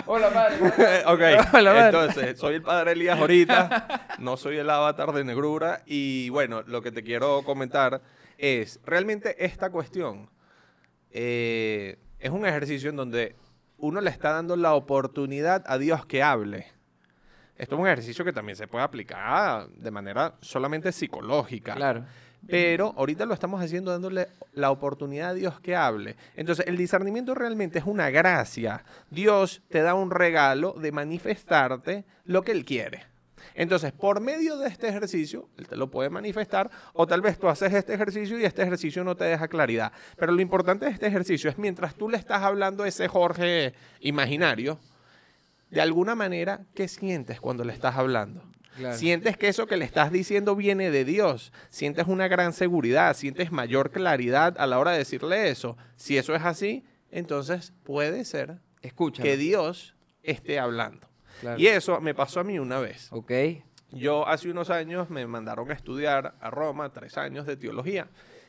Hola, 0.06 0.30
padre. 0.30 0.58
ok, 1.06 1.54
Hola, 1.54 1.74
madre. 1.74 1.86
entonces, 1.86 2.40
soy 2.40 2.56
el 2.56 2.62
padre 2.62 2.92
Elías 2.92 3.18
ahorita, 3.20 4.18
no 4.20 4.38
soy 4.38 4.58
el 4.58 4.70
avatar 4.70 5.12
de 5.12 5.24
negrura 5.24 5.82
y 5.86 6.30
bueno, 6.30 6.62
lo 6.68 6.82
que 6.82 6.92
te 6.92 7.04
quiero 7.04 7.42
comentar 7.44 8.02
es, 8.38 8.80
realmente 8.86 9.44
esta 9.44 9.70
cuestión 9.70 10.30
eh, 11.12 11.98
es 12.20 12.30
un 12.30 12.46
ejercicio 12.46 12.90
en 12.90 12.96
donde 12.96 13.36
uno 13.78 14.02
le 14.02 14.10
está 14.10 14.32
dando 14.32 14.56
la 14.56 14.74
oportunidad 14.76 15.64
a 15.66 15.78
Dios 15.78 16.06
que 16.06 16.22
hable. 16.22 16.68
Esto 17.58 17.76
es 17.76 17.82
un 17.82 17.88
ejercicio 17.88 18.26
que 18.26 18.34
también 18.34 18.56
se 18.56 18.68
puede 18.68 18.84
aplicar 18.84 19.68
de 19.70 19.92
manera 19.92 20.36
solamente 20.42 20.92
psicológica. 20.92 21.76
Claro. 21.76 22.06
Pero 22.48 22.94
ahorita 22.98 23.26
lo 23.26 23.34
estamos 23.34 23.62
haciendo 23.62 23.92
dándole 23.92 24.28
la 24.54 24.72
oportunidad 24.72 25.30
a 25.30 25.34
Dios 25.34 25.60
que 25.60 25.76
hable. 25.76 26.16
Entonces, 26.36 26.66
el 26.68 26.76
discernimiento 26.76 27.36
realmente 27.36 27.80
es 27.80 27.86
una 27.86 28.10
gracia. 28.10 28.84
Dios 29.10 29.62
te 29.70 29.82
da 29.82 29.94
un 29.94 30.12
regalo 30.12 30.74
de 30.74 30.92
manifestarte 30.92 32.06
lo 32.26 32.42
que 32.42 32.52
Él 32.52 32.66
quiere. 32.66 33.06
Entonces, 33.54 33.92
por 33.92 34.22
medio 34.22 34.58
de 34.58 34.68
este 34.68 34.88
ejercicio, 34.88 35.50
Él 35.58 35.68
te 35.68 35.76
lo 35.76 35.90
puede 35.90 36.10
manifestar, 36.10 36.70
o 36.94 37.08
tal 37.08 37.22
vez 37.22 37.38
tú 37.38 37.48
haces 37.48 37.74
este 37.74 37.94
ejercicio 37.94 38.40
y 38.40 38.46
este 38.46 38.62
ejercicio 38.62 39.04
no 39.04 39.16
te 39.16 39.26
deja 39.26 39.48
claridad. 39.48 39.92
Pero 40.18 40.32
lo 40.32 40.42
importante 40.42 40.86
de 40.86 40.92
este 40.92 41.08
ejercicio 41.08 41.50
es 41.50 41.58
mientras 41.58 41.96
tú 41.96 42.10
le 42.10 42.18
estás 42.18 42.42
hablando 42.44 42.84
a 42.84 42.88
ese 42.88 43.08
Jorge 43.08 43.74
imaginario, 44.00 44.80
de 45.70 45.82
alguna 45.82 46.16
manera, 46.16 46.66
¿qué 46.74 46.88
sientes 46.88 47.40
cuando 47.40 47.64
le 47.64 47.74
estás 47.74 47.96
hablando? 47.96 48.44
Claro. 48.82 48.98
Sientes 48.98 49.38
que 49.38 49.48
eso 49.48 49.67
que 49.67 49.78
le 49.78 49.86
estás 49.86 50.12
diciendo 50.12 50.56
viene 50.56 50.91
de 50.91 51.06
Dios. 51.06 51.54
Sientes 51.70 52.08
una 52.08 52.28
gran 52.28 52.52
seguridad, 52.52 53.15
sientes 53.15 53.52
mayor 53.52 53.91
claridad 53.91 54.56
a 54.58 54.65
la 54.67 54.80
hora 54.80 54.91
de 54.91 54.98
decirle 54.98 55.50
eso. 55.50 55.78
Si 55.96 56.17
eso 56.17 56.34
es 56.36 56.44
así, 56.44 56.84
entonces 57.12 57.74
puede 57.84 58.26
ser 58.26 58.60
Escucha. 58.82 59.22
que 59.22 59.38
Dios 59.38 59.96
esté 60.24 60.60
hablando. 60.60 61.08
Claro. 61.41 61.60
Y 61.60 61.67
eso 61.67 62.02
me 62.02 62.13
pasó 62.15 62.39
a 62.39 62.44
mí 62.44 62.58
una 62.60 62.80
vez. 62.80 63.08
Ok. 63.12 63.32
Yo 63.91 64.28
hace 64.28 64.50
unos 64.50 64.70
años 64.70 65.10
me 65.10 65.28
mandaron 65.28 65.70
a 65.70 65.74
estudiar 65.74 66.36
a 66.39 66.50
Roma, 66.50 66.91
tres 66.91 67.17
años 67.17 67.46
de 67.46 67.58
teología, 67.58 68.08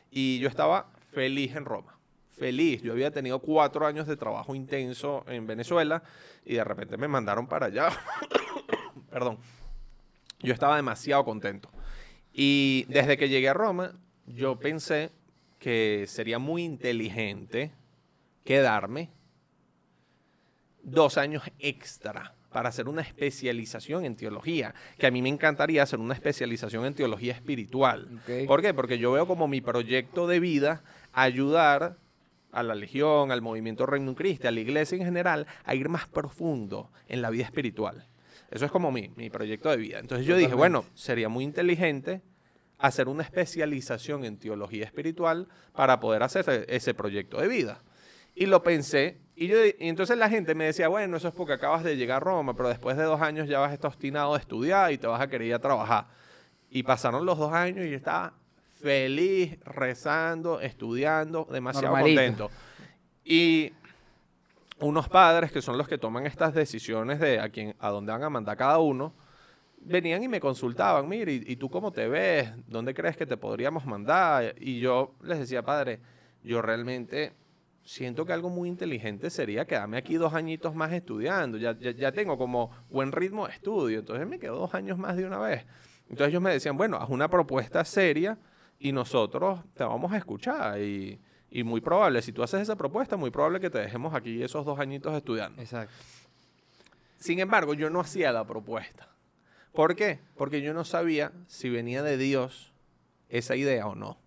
y 0.09 0.39
yo 0.39 0.47
estaba 0.47 0.89
feliz 1.11 1.55
en 1.55 1.65
Roma. 1.65 1.99
Feliz. 2.31 2.81
Yo 2.81 2.93
había 2.93 3.11
tenido 3.11 3.39
cuatro 3.39 3.85
años 3.85 4.07
de 4.07 4.17
trabajo 4.17 4.55
intenso 4.55 5.23
en 5.27 5.45
Venezuela 5.45 6.01
y 6.45 6.55
de 6.55 6.63
repente 6.63 6.97
me 6.97 7.07
mandaron 7.07 7.47
para 7.47 7.67
allá. 7.67 7.89
Perdón. 9.11 9.37
Yo 10.43 10.53
estaba 10.53 10.75
demasiado 10.75 11.25
contento. 11.25 11.69
Y 12.33 12.85
desde 12.89 13.17
que 13.17 13.29
llegué 13.29 13.49
a 13.49 13.53
Roma, 13.53 13.93
yo 14.27 14.59
pensé 14.59 15.09
que 15.59 16.05
sería 16.07 16.39
muy 16.39 16.63
inteligente 16.63 17.71
quedarme 18.43 19.09
dos 20.83 21.17
años 21.17 21.43
extra 21.59 22.35
para 22.51 22.69
hacer 22.69 22.87
una 22.87 23.01
especialización 23.01 24.05
en 24.05 24.15
teología, 24.15 24.75
que 24.97 25.07
a 25.07 25.11
mí 25.11 25.21
me 25.21 25.29
encantaría 25.29 25.81
hacer 25.81 25.99
una 25.99 26.13
especialización 26.13 26.85
en 26.85 26.93
teología 26.93 27.33
espiritual. 27.33 28.21
¿Por 28.45 28.61
qué? 28.61 28.73
Porque 28.73 28.99
yo 28.99 29.11
veo 29.11 29.25
como 29.25 29.47
mi 29.47 29.61
proyecto 29.61 30.27
de 30.27 30.39
vida 30.39 30.83
ayudar 31.13 31.97
a 32.51 32.61
la 32.61 32.75
Legión, 32.75 33.31
al 33.31 33.41
movimiento 33.41 33.85
Reino 33.87 34.13
Cristo, 34.13 34.47
a 34.47 34.51
la 34.51 34.59
iglesia 34.59 34.97
en 34.97 35.05
general, 35.05 35.47
a 35.63 35.73
ir 35.73 35.89
más 35.89 36.07
profundo 36.07 36.91
en 37.07 37.23
la 37.23 37.31
vida 37.31 37.45
espiritual. 37.45 38.07
Eso 38.53 38.65
es 38.65 38.71
como 38.71 38.91
mi, 38.91 39.09
mi 39.15 39.29
proyecto 39.31 39.69
de 39.71 39.77
vida. 39.77 39.97
Entonces 39.99 40.27
yo 40.27 40.37
dije, 40.37 40.53
bueno, 40.53 40.85
sería 40.93 41.27
muy 41.27 41.43
inteligente 41.43 42.21
hacer 42.77 43.07
una 43.07 43.23
especialización 43.23 44.25
en 44.25 44.37
teología 44.37 44.85
espiritual 44.85 45.47
para 45.73 45.99
poder 45.99 46.21
hacer 46.21 46.41
ese- 46.47 46.65
ese 46.75 46.93
proyecto 46.93 47.41
de 47.41 47.47
vida. 47.47 47.81
Y 48.35 48.45
lo 48.45 48.61
pensé, 48.61 49.17
y, 49.35 49.47
yo, 49.47 49.55
y 49.65 49.73
entonces 49.79 50.17
la 50.17 50.29
gente 50.29 50.53
me 50.53 50.65
decía, 50.65 50.87
bueno, 50.87 51.17
eso 51.17 51.27
es 51.29 51.33
porque 51.33 51.53
acabas 51.53 51.83
de 51.83 51.97
llegar 51.97 52.17
a 52.17 52.19
Roma, 52.19 52.55
pero 52.55 52.69
después 52.69 52.95
de 52.97 53.03
dos 53.03 53.21
años 53.21 53.47
ya 53.49 53.59
vas 53.59 53.71
a 53.71 53.73
estar 53.73 53.89
obstinado 53.89 54.33
de 54.33 54.39
estudiar 54.39 54.91
y 54.91 54.97
te 54.99 55.07
vas 55.07 55.19
a 55.21 55.27
querer 55.27 55.47
ir 55.47 55.53
a 55.55 55.59
trabajar. 55.59 56.07
Y 56.69 56.83
pasaron 56.83 57.25
los 57.25 57.37
dos 57.39 57.53
años 57.53 57.85
y 57.85 57.89
yo 57.89 57.95
estaba 57.97 58.33
feliz, 58.81 59.57
rezando, 59.65 60.59
estudiando, 60.61 61.47
demasiado 61.51 61.95
Normalito. 61.95 62.21
contento. 62.49 62.51
Y 63.23 63.71
unos 64.83 65.09
padres 65.09 65.51
que 65.51 65.61
son 65.61 65.77
los 65.77 65.87
que 65.87 65.97
toman 65.97 66.25
estas 66.25 66.53
decisiones 66.53 67.19
de 67.19 67.39
a, 67.39 67.49
quién, 67.49 67.75
a 67.79 67.89
dónde 67.89 68.11
van 68.11 68.23
a 68.23 68.29
mandar 68.29 68.57
cada 68.57 68.79
uno, 68.79 69.13
venían 69.77 70.23
y 70.23 70.27
me 70.27 70.39
consultaban, 70.39 71.07
mire, 71.07 71.33
¿y, 71.33 71.55
tú 71.55 71.69
cómo 71.69 71.91
te 71.91 72.07
ves? 72.07 72.51
¿Dónde 72.67 72.93
crees 72.93 73.17
que 73.17 73.25
te 73.25 73.37
podríamos 73.37 73.85
mandar? 73.85 74.55
Y 74.59 74.79
yo 74.79 75.15
les 75.21 75.39
decía, 75.39 75.63
padre, 75.63 75.99
yo 76.43 76.61
realmente 76.61 77.33
siento 77.83 78.25
que 78.25 78.33
algo 78.33 78.49
muy 78.49 78.69
inteligente 78.69 79.29
sería 79.29 79.65
quedarme 79.65 79.97
aquí 79.97 80.15
dos 80.15 80.33
añitos 80.33 80.73
más 80.73 80.91
estudiando. 80.93 81.57
Ya, 81.57 81.77
ya, 81.77 81.91
ya 81.91 82.11
tengo 82.11 82.37
como 82.37 82.71
buen 82.89 83.11
ritmo 83.11 83.45
de 83.47 83.53
estudio, 83.53 83.99
entonces 83.99 84.27
me 84.27 84.39
quedo 84.39 84.57
dos 84.57 84.73
años 84.73 84.97
más 84.97 85.17
de 85.17 85.25
una 85.25 85.39
vez. 85.39 85.65
Entonces 86.03 86.29
ellos 86.29 86.41
me 86.41 86.51
decían, 86.51 86.77
bueno, 86.77 86.97
haz 86.97 87.09
una 87.09 87.29
propuesta 87.29 87.83
seria 87.83 88.37
y 88.79 88.91
nosotros 88.91 89.59
te 89.73 89.83
vamos 89.83 90.11
a 90.11 90.17
escuchar. 90.17 90.79
Y, 90.79 91.19
y 91.55 91.63
muy 91.63 91.81
probable, 91.81 92.23
si 92.23 92.31
tú 92.31 92.41
haces 92.41 92.61
esa 92.61 92.75
propuesta, 92.75 93.15
muy 93.15 93.29
probable 93.29 93.59
que 93.59 93.69
te 93.69 93.77
dejemos 93.77 94.15
aquí 94.15 94.41
esos 94.41 94.65
dos 94.65 94.79
añitos 94.79 95.13
estudiando. 95.13 95.61
Exacto. 95.61 95.93
Sin 97.19 97.39
embargo, 97.39 97.75
yo 97.75 97.91
no 97.91 97.99
hacía 97.99 98.31
la 98.31 98.43
propuesta. 98.43 99.07
¿Por 99.71 99.95
qué? 99.95 100.19
Porque 100.35 100.63
yo 100.63 100.73
no 100.73 100.83
sabía 100.83 101.31
si 101.45 101.69
venía 101.69 102.01
de 102.01 102.17
Dios 102.17 102.73
esa 103.29 103.55
idea 103.55 103.85
o 103.85 103.93
no. 103.93 104.17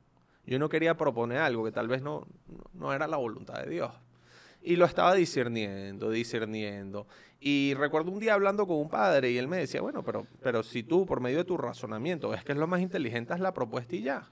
Yo 0.47 0.61
no 0.61 0.69
quería 0.69 0.97
proponer 0.97 1.39
algo 1.39 1.65
que 1.65 1.73
tal 1.73 1.89
vez 1.89 2.01
no, 2.01 2.29
no 2.73 2.93
era 2.93 3.09
la 3.09 3.17
voluntad 3.17 3.61
de 3.61 3.71
Dios. 3.71 3.93
Y 4.63 4.77
lo 4.77 4.85
estaba 4.85 5.13
discerniendo, 5.17 6.11
discerniendo. 6.11 7.09
Y 7.41 7.75
recuerdo 7.75 8.13
un 8.13 8.21
día 8.21 8.35
hablando 8.35 8.69
con 8.69 8.77
un 8.77 8.89
padre 8.89 9.33
y 9.33 9.39
él 9.39 9.49
me 9.49 9.57
decía, 9.57 9.81
bueno, 9.81 10.05
pero, 10.05 10.29
pero 10.43 10.63
si 10.63 10.85
tú 10.85 11.05
por 11.05 11.19
medio 11.19 11.39
de 11.39 11.45
tu 11.45 11.57
razonamiento 11.57 12.29
ves 12.29 12.45
que 12.45 12.53
es 12.53 12.59
lo 12.59 12.69
más 12.69 12.81
inteligente, 12.81 13.35
es 13.35 13.41
la 13.41 13.53
propuesta 13.53 13.97
y 13.97 14.03
ya. 14.03 14.31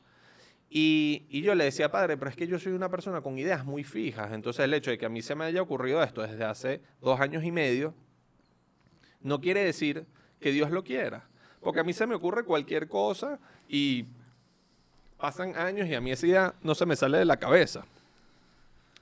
Y, 0.77 1.27
y, 1.29 1.43
yo 1.43 1.55
le 1.55 1.63
decía, 1.63 1.93
padre, 1.93 2.17
pero 2.17 2.29
es 2.29 2.37
que 2.37 2.49
yo 2.49 2.59
soy 2.59 2.73
una 2.73 2.89
persona 2.89 3.21
con 3.21 3.39
ideas 3.39 3.65
muy 3.65 3.85
fijas. 3.85 4.33
Entonces 4.33 4.65
el 4.65 4.75
hecho 4.75 4.91
de 4.91 4.99
que 4.99 5.07
a 5.07 5.09
mí 5.09 5.23
se 5.23 5.37
me 5.37 5.45
haya 5.45 5.63
ocurrido 5.63 6.03
esto 6.03 6.23
desde 6.23 6.43
hace 6.43 6.81
dos 7.01 7.21
años 7.21 7.45
y 7.45 7.53
medio, 7.53 7.95
no 9.21 9.41
quiere 9.41 9.65
decir 9.65 10.05
que 10.41 10.51
Dios 10.51 10.73
lo 10.73 10.83
quiera. 10.83 11.29
Porque 11.61 11.79
a 11.79 11.85
mí 11.85 11.93
se 11.93 12.09
me 12.09 12.17
ocurre 12.17 12.43
cualquier 12.43 12.89
cosa 12.89 13.39
y 13.69 14.07
pasan 15.17 15.57
años 15.57 15.89
y 15.89 15.95
a 15.95 16.01
mí 16.01 16.11
esa 16.11 16.27
idea 16.27 16.55
no 16.65 16.75
se 16.75 16.87
me 16.87 16.97
sale 16.97 17.19
de 17.19 17.25
la 17.25 17.37
cabeza. 17.37 17.85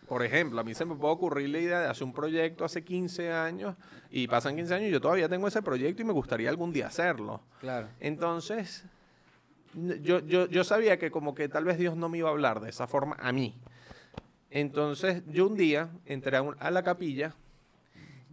Por 0.06 0.22
ejemplo, 0.22 0.60
a 0.60 0.64
mí 0.64 0.74
se 0.74 0.84
me 0.84 0.94
puede 0.94 1.14
ocurrir 1.14 1.48
la 1.48 1.58
idea 1.58 1.80
de 1.80 1.86
hacer 1.86 2.04
un 2.04 2.12
proyecto 2.12 2.66
hace 2.66 2.84
15 2.84 3.32
años 3.32 3.76
y 4.10 4.28
pasan 4.28 4.56
15 4.56 4.74
años 4.74 4.88
y 4.88 4.92
yo 4.92 5.00
todavía 5.00 5.26
tengo 5.26 5.48
ese 5.48 5.62
proyecto 5.62 6.02
y 6.02 6.04
me 6.04 6.12
gustaría 6.12 6.50
algún 6.50 6.70
día 6.70 6.88
hacerlo. 6.88 7.40
Claro. 7.60 7.88
Entonces, 7.98 8.84
yo, 9.74 10.20
yo, 10.20 10.46
yo 10.46 10.64
sabía 10.64 10.98
que 10.98 11.10
como 11.10 11.34
que 11.34 11.48
tal 11.48 11.64
vez 11.64 11.78
Dios 11.78 11.96
no 11.96 12.08
me 12.08 12.18
iba 12.18 12.28
a 12.28 12.32
hablar 12.32 12.60
de 12.60 12.70
esa 12.70 12.86
forma 12.86 13.16
a 13.20 13.32
mí. 13.32 13.54
Entonces, 14.50 15.22
yo 15.26 15.46
un 15.46 15.56
día 15.56 15.88
entré 16.06 16.36
a, 16.36 16.40
a 16.58 16.70
la 16.70 16.82
capilla 16.82 17.34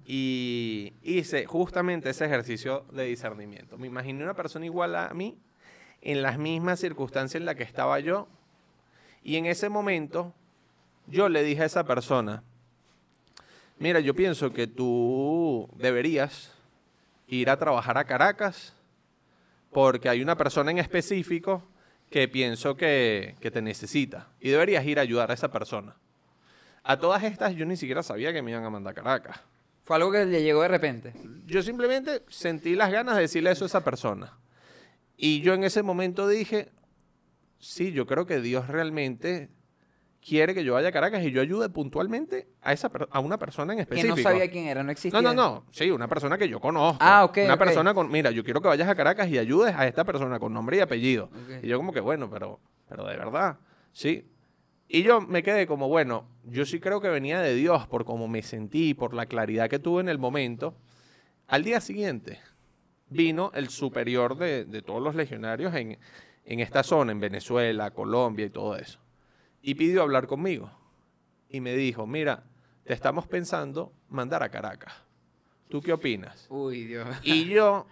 y 0.05 0.93
hice 1.03 1.45
justamente 1.45 2.09
ese 2.09 2.25
ejercicio 2.25 2.85
de 2.91 3.05
discernimiento. 3.05 3.77
Me 3.77 3.87
imaginé 3.87 4.23
una 4.23 4.33
persona 4.33 4.65
igual 4.65 4.95
a 4.95 5.13
mí, 5.13 5.37
en 6.01 6.21
las 6.21 6.37
mismas 6.37 6.79
circunstancias 6.79 7.39
en 7.39 7.45
las 7.45 7.55
que 7.55 7.63
estaba 7.63 7.99
yo, 7.99 8.27
y 9.23 9.35
en 9.35 9.45
ese 9.45 9.69
momento 9.69 10.33
yo 11.07 11.29
le 11.29 11.43
dije 11.43 11.63
a 11.63 11.65
esa 11.65 11.83
persona, 11.85 12.43
mira, 13.77 13.99
yo 13.99 14.13
pienso 14.15 14.51
que 14.51 14.67
tú 14.67 15.69
deberías 15.75 16.53
ir 17.27 17.49
a 17.49 17.57
trabajar 17.57 17.97
a 17.97 18.05
Caracas 18.05 18.73
porque 19.71 20.09
hay 20.09 20.21
una 20.21 20.35
persona 20.35 20.71
en 20.71 20.77
específico 20.77 21.67
que 22.09 22.27
pienso 22.27 22.75
que, 22.75 23.35
que, 23.39 23.51
te 23.51 23.61
necesita 23.61 24.29
y 24.39 24.49
deberías 24.49 24.85
ir 24.85 24.99
a 24.99 25.03
ayudar 25.03 25.31
a 25.31 25.35
esa 25.35 25.51
persona. 25.51 25.95
A 26.83 26.97
todas 26.97 27.23
estas 27.23 27.55
yo 27.55 27.65
ni 27.65 27.77
siquiera 27.77 28.01
sabía 28.01 28.33
que 28.33 28.41
me 28.41 28.51
iban 28.51 28.63
a 28.63 28.69
mandar 28.69 28.91
a 28.91 28.95
Caracas. 28.95 29.39
Fue 29.83 29.95
algo 29.95 30.11
que 30.11 30.25
le 30.25 30.43
llegó 30.43 30.61
de 30.61 30.67
repente. 30.67 31.13
Yo 31.45 31.61
simplemente 31.63 32.23
sentí 32.29 32.75
las 32.75 32.91
ganas 32.91 33.15
de 33.15 33.21
decirle 33.21 33.51
eso 33.51 33.65
a 33.65 33.67
esa 33.67 33.83
persona. 33.83 34.37
Y 35.17 35.41
yo 35.41 35.53
en 35.53 35.63
ese 35.63 35.83
momento 35.83 36.27
dije, 36.27 36.69
sí, 37.59 37.91
yo 37.91 38.05
creo 38.05 38.25
que 38.25 38.39
Dios 38.39 38.67
realmente 38.67 39.49
quiere 40.25 40.53
que 40.53 40.63
yo 40.63 40.73
vaya 40.73 40.89
a 40.89 40.91
Caracas 40.91 41.23
y 41.23 41.31
yo 41.31 41.41
ayude 41.41 41.69
puntualmente 41.69 42.47
a 42.61 42.73
esa 42.73 42.91
a 43.09 43.19
una 43.19 43.37
persona 43.37 43.73
en 43.73 43.79
específico. 43.79 44.15
Que 44.15 44.23
no 44.23 44.29
sabía 44.29 44.49
quién 44.49 44.67
era, 44.67 44.83
no 44.83 44.91
existía. 44.91 45.21
No, 45.21 45.33
no, 45.33 45.33
no, 45.33 45.65
sí, 45.71 45.89
una 45.91 46.07
persona 46.07 46.37
que 46.37 46.47
yo 46.47 46.59
conozco. 46.59 46.99
Ah, 47.01 47.23
ok. 47.23 47.37
Una 47.37 47.53
okay. 47.53 47.65
persona 47.65 47.93
con, 47.93 48.11
mira, 48.11 48.31
yo 48.31 48.43
quiero 48.43 48.61
que 48.61 48.67
vayas 48.67 48.87
a 48.87 48.95
Caracas 48.95 49.29
y 49.29 49.37
ayudes 49.37 49.75
a 49.75 49.87
esta 49.87 50.03
persona 50.03 50.39
con 50.39 50.53
nombre 50.53 50.77
y 50.77 50.79
apellido. 50.81 51.29
Okay. 51.45 51.59
Y 51.63 51.67
yo 51.67 51.77
como 51.77 51.93
que, 51.93 51.99
bueno, 51.99 52.29
pero, 52.29 52.59
pero 52.87 53.05
de 53.05 53.17
verdad, 53.17 53.57
sí. 53.91 54.25
Y 54.87 55.03
yo 55.03 55.21
me 55.21 55.43
quedé 55.43 55.67
como, 55.67 55.87
bueno, 55.87 56.27
yo 56.43 56.65
sí 56.65 56.79
creo 56.79 56.99
que 56.99 57.09
venía 57.09 57.39
de 57.41 57.53
Dios 57.53 57.87
por 57.87 58.05
cómo 58.05 58.27
me 58.27 58.41
sentí, 58.41 58.93
por 58.93 59.13
la 59.13 59.27
claridad 59.27 59.69
que 59.69 59.79
tuve 59.79 60.01
en 60.01 60.09
el 60.09 60.17
momento. 60.17 60.75
Al 61.47 61.63
día 61.63 61.79
siguiente 61.79 62.39
vino 63.07 63.51
el 63.53 63.69
superior 63.69 64.37
de, 64.37 64.65
de 64.65 64.81
todos 64.81 65.01
los 65.01 65.15
legionarios 65.15 65.73
en, 65.75 65.97
en 66.43 66.59
esta 66.59 66.83
zona, 66.83 67.11
en 67.11 67.19
Venezuela, 67.19 67.91
Colombia 67.91 68.47
y 68.47 68.49
todo 68.49 68.75
eso. 68.75 68.99
Y 69.61 69.75
pidió 69.75 70.01
hablar 70.01 70.27
conmigo. 70.27 70.71
Y 71.49 71.61
me 71.61 71.75
dijo, 71.75 72.07
mira, 72.07 72.43
te 72.83 72.93
estamos 72.93 73.27
pensando 73.27 73.93
mandar 74.09 74.43
a 74.43 74.49
Caracas. 74.49 74.93
¿Tú 75.67 75.81
qué 75.81 75.93
opinas? 75.93 76.47
Uy, 76.49 76.85
Dios. 76.85 77.07
Y 77.23 77.45
yo 77.45 77.85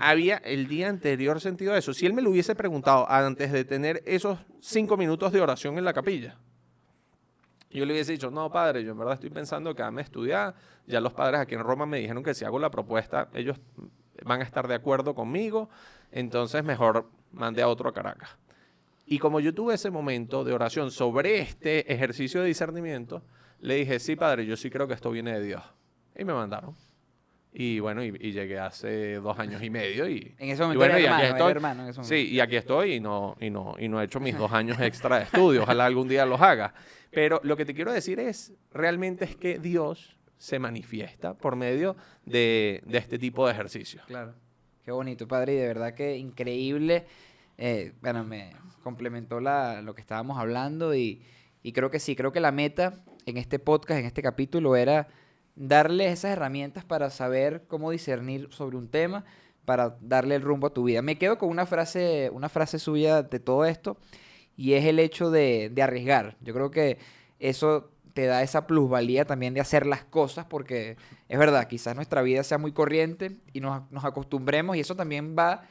había 0.00 0.36
el 0.38 0.68
día 0.68 0.88
anterior 0.88 1.40
sentido 1.40 1.74
eso. 1.76 1.92
Si 1.94 2.06
él 2.06 2.14
me 2.14 2.22
lo 2.22 2.30
hubiese 2.30 2.54
preguntado 2.54 3.10
antes 3.10 3.52
de 3.52 3.64
tener 3.64 4.02
esos 4.06 4.38
cinco 4.60 4.96
minutos 4.96 5.32
de 5.32 5.40
oración 5.40 5.78
en 5.78 5.84
la 5.84 5.92
capilla, 5.92 6.36
yo 7.70 7.84
le 7.86 7.92
hubiese 7.92 8.12
dicho, 8.12 8.30
no, 8.30 8.50
padre, 8.50 8.82
yo 8.82 8.92
en 8.92 8.98
verdad 8.98 9.14
estoy 9.14 9.30
pensando 9.30 9.74
que 9.74 9.88
me 9.90 10.02
estudiar. 10.02 10.54
Ya 10.86 11.00
los 11.00 11.12
padres 11.12 11.40
aquí 11.40 11.54
en 11.54 11.60
Roma 11.60 11.86
me 11.86 11.98
dijeron 11.98 12.22
que 12.24 12.34
si 12.34 12.44
hago 12.44 12.58
la 12.58 12.70
propuesta, 12.70 13.28
ellos 13.32 13.58
van 14.24 14.40
a 14.40 14.44
estar 14.44 14.66
de 14.66 14.74
acuerdo 14.74 15.14
conmigo. 15.14 15.68
Entonces, 16.10 16.64
mejor 16.64 17.08
mande 17.30 17.62
a 17.62 17.68
otro 17.68 17.88
a 17.88 17.94
Caracas. 17.94 18.30
Y 19.10 19.18
como 19.18 19.40
yo 19.40 19.52
tuve 19.52 19.74
ese 19.74 19.90
momento 19.90 20.44
de 20.44 20.52
oración 20.52 20.92
sobre 20.92 21.40
este 21.40 21.92
ejercicio 21.92 22.42
de 22.42 22.46
discernimiento, 22.46 23.24
le 23.58 23.74
dije, 23.74 23.98
sí, 23.98 24.14
padre, 24.14 24.46
yo 24.46 24.56
sí 24.56 24.70
creo 24.70 24.86
que 24.86 24.94
esto 24.94 25.10
viene 25.10 25.32
de 25.32 25.44
Dios. 25.44 25.64
Y 26.16 26.24
me 26.24 26.32
mandaron. 26.32 26.76
Y 27.52 27.80
bueno, 27.80 28.04
y, 28.04 28.16
y, 28.20 28.30
llegué 28.30 28.60
hace 28.60 29.16
dos 29.16 29.36
años 29.40 29.64
y 29.64 29.68
medio 29.68 30.08
y... 30.08 30.32
En 30.38 30.50
ese 30.50 30.62
momento 30.62 30.74
y 30.74 30.88
bueno, 30.88 30.94
era 30.94 31.00
y 31.00 31.06
aquí 31.06 31.12
hermano, 31.12 31.24
estoy. 31.24 31.50
era 31.50 31.50
hermano 31.50 31.82
en 31.82 31.88
ese. 31.88 32.04
Sí, 32.04 32.28
y 32.30 32.38
aquí 32.38 32.54
estoy 32.54 32.92
y 32.94 33.00
no, 33.00 33.36
y, 33.40 33.50
no, 33.50 33.74
y 33.80 33.88
no 33.88 34.00
he 34.00 34.04
hecho 34.04 34.20
mis 34.20 34.38
dos 34.38 34.52
años 34.52 34.78
extra 34.80 35.16
de 35.18 35.24
estudio. 35.24 35.64
Ojalá 35.64 35.86
algún 35.86 36.06
día 36.06 36.24
los 36.24 36.40
haga. 36.40 36.72
Pero 37.10 37.40
lo 37.42 37.56
que 37.56 37.64
te 37.64 37.74
quiero 37.74 37.92
decir 37.92 38.20
es, 38.20 38.52
realmente 38.72 39.24
es 39.24 39.34
que 39.34 39.58
Dios 39.58 40.16
se 40.38 40.60
manifiesta 40.60 41.34
por 41.34 41.56
medio 41.56 41.96
de, 42.24 42.80
de 42.86 42.98
este 42.98 43.18
tipo 43.18 43.44
de 43.44 43.54
ejercicios. 43.54 44.04
Claro. 44.06 44.34
Qué 44.84 44.92
bonito, 44.92 45.26
padre, 45.26 45.54
y 45.54 45.56
de 45.56 45.66
verdad 45.66 45.94
que 45.94 46.16
increíble. 46.16 47.06
Eh, 47.62 47.92
bueno, 48.00 48.24
me 48.24 48.52
complementó 48.82 49.38
la, 49.38 49.82
lo 49.82 49.94
que 49.94 50.00
estábamos 50.00 50.38
hablando 50.38 50.94
y, 50.94 51.22
creo 51.74 51.90
que 51.90 52.00
sí, 52.00 52.16
creo 52.16 52.32
que 52.32 52.40
la 52.40 52.52
meta 52.52 53.04
en 53.26 53.36
este 53.36 53.58
podcast, 53.58 54.00
en 54.00 54.06
este 54.06 54.22
capítulo, 54.22 54.76
era 54.76 55.08
darle 55.56 56.10
esas 56.10 56.32
herramientas 56.32 56.86
para 56.86 57.10
saber 57.10 57.66
cómo 57.68 57.90
discernir 57.90 58.48
sobre 58.50 58.78
un 58.78 58.88
tema, 58.88 59.26
para 59.66 59.98
darle 60.00 60.36
el 60.36 60.42
rumbo 60.42 60.68
a 60.68 60.72
tu 60.72 60.84
vida. 60.84 61.02
Me 61.02 61.18
quedo 61.18 61.36
con 61.36 61.50
una 61.50 61.66
frase, 61.66 62.30
una 62.32 62.48
frase 62.48 62.78
suya 62.78 63.22
de 63.22 63.40
todo 63.40 63.66
esto, 63.66 63.98
y 64.56 64.72
es 64.72 64.86
el 64.86 64.98
hecho 64.98 65.30
de, 65.30 65.68
de 65.68 65.82
arriesgar. 65.82 66.38
Yo 66.40 66.54
creo 66.54 66.70
que 66.70 66.96
eso 67.40 67.90
te 68.14 68.24
da 68.24 68.42
esa 68.42 68.66
plusvalía 68.66 69.26
también 69.26 69.52
de 69.52 69.60
hacer 69.60 69.84
las 69.84 70.02
cosas, 70.02 70.46
porque 70.46 70.96
es 71.28 71.38
verdad, 71.38 71.68
quizás 71.68 71.94
nuestra 71.94 72.22
vida 72.22 72.42
sea 72.42 72.56
muy 72.56 72.72
corriente 72.72 73.36
y 73.52 73.60
nos, 73.60 73.82
nos 73.90 74.06
acostumbremos, 74.06 74.78
y 74.78 74.80
eso 74.80 74.96
también 74.96 75.36
va 75.38 75.64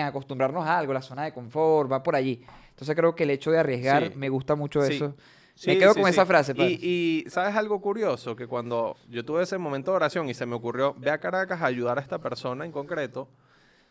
en 0.00 0.06
acostumbrarnos 0.06 0.66
a 0.66 0.78
algo, 0.78 0.92
la 0.92 1.02
zona 1.02 1.24
de 1.24 1.32
confort, 1.32 1.90
va 1.90 2.02
por 2.02 2.14
allí. 2.16 2.44
Entonces 2.70 2.94
creo 2.94 3.14
que 3.14 3.24
el 3.24 3.30
hecho 3.30 3.50
de 3.50 3.58
arriesgar, 3.58 4.08
Sí. 4.08 4.12
me 4.16 4.28
gusta 4.28 4.54
mucho 4.54 4.82
Sí. 4.82 4.94
eso. 4.96 5.14
Sí, 5.54 5.68
me 5.70 5.78
quedo 5.78 5.94
con 5.94 6.06
esa 6.06 6.26
frase. 6.26 6.52
Y, 6.56 7.24
y, 7.24 7.30
¿sabes 7.30 7.56
algo 7.56 7.80
curioso? 7.80 8.36
Que 8.36 8.46
cuando 8.46 8.96
yo 9.08 9.24
tuve 9.24 9.42
ese 9.42 9.56
momento 9.56 9.90
de 9.92 9.96
oración 9.96 10.28
y 10.28 10.34
se 10.34 10.44
me 10.44 10.54
ocurrió, 10.54 10.94
ve 10.98 11.10
a 11.10 11.16
Caracas 11.18 11.62
a 11.62 11.66
ayudar 11.66 11.96
a 11.98 12.02
esta 12.02 12.18
persona 12.18 12.66
en 12.66 12.72
concreto, 12.72 13.26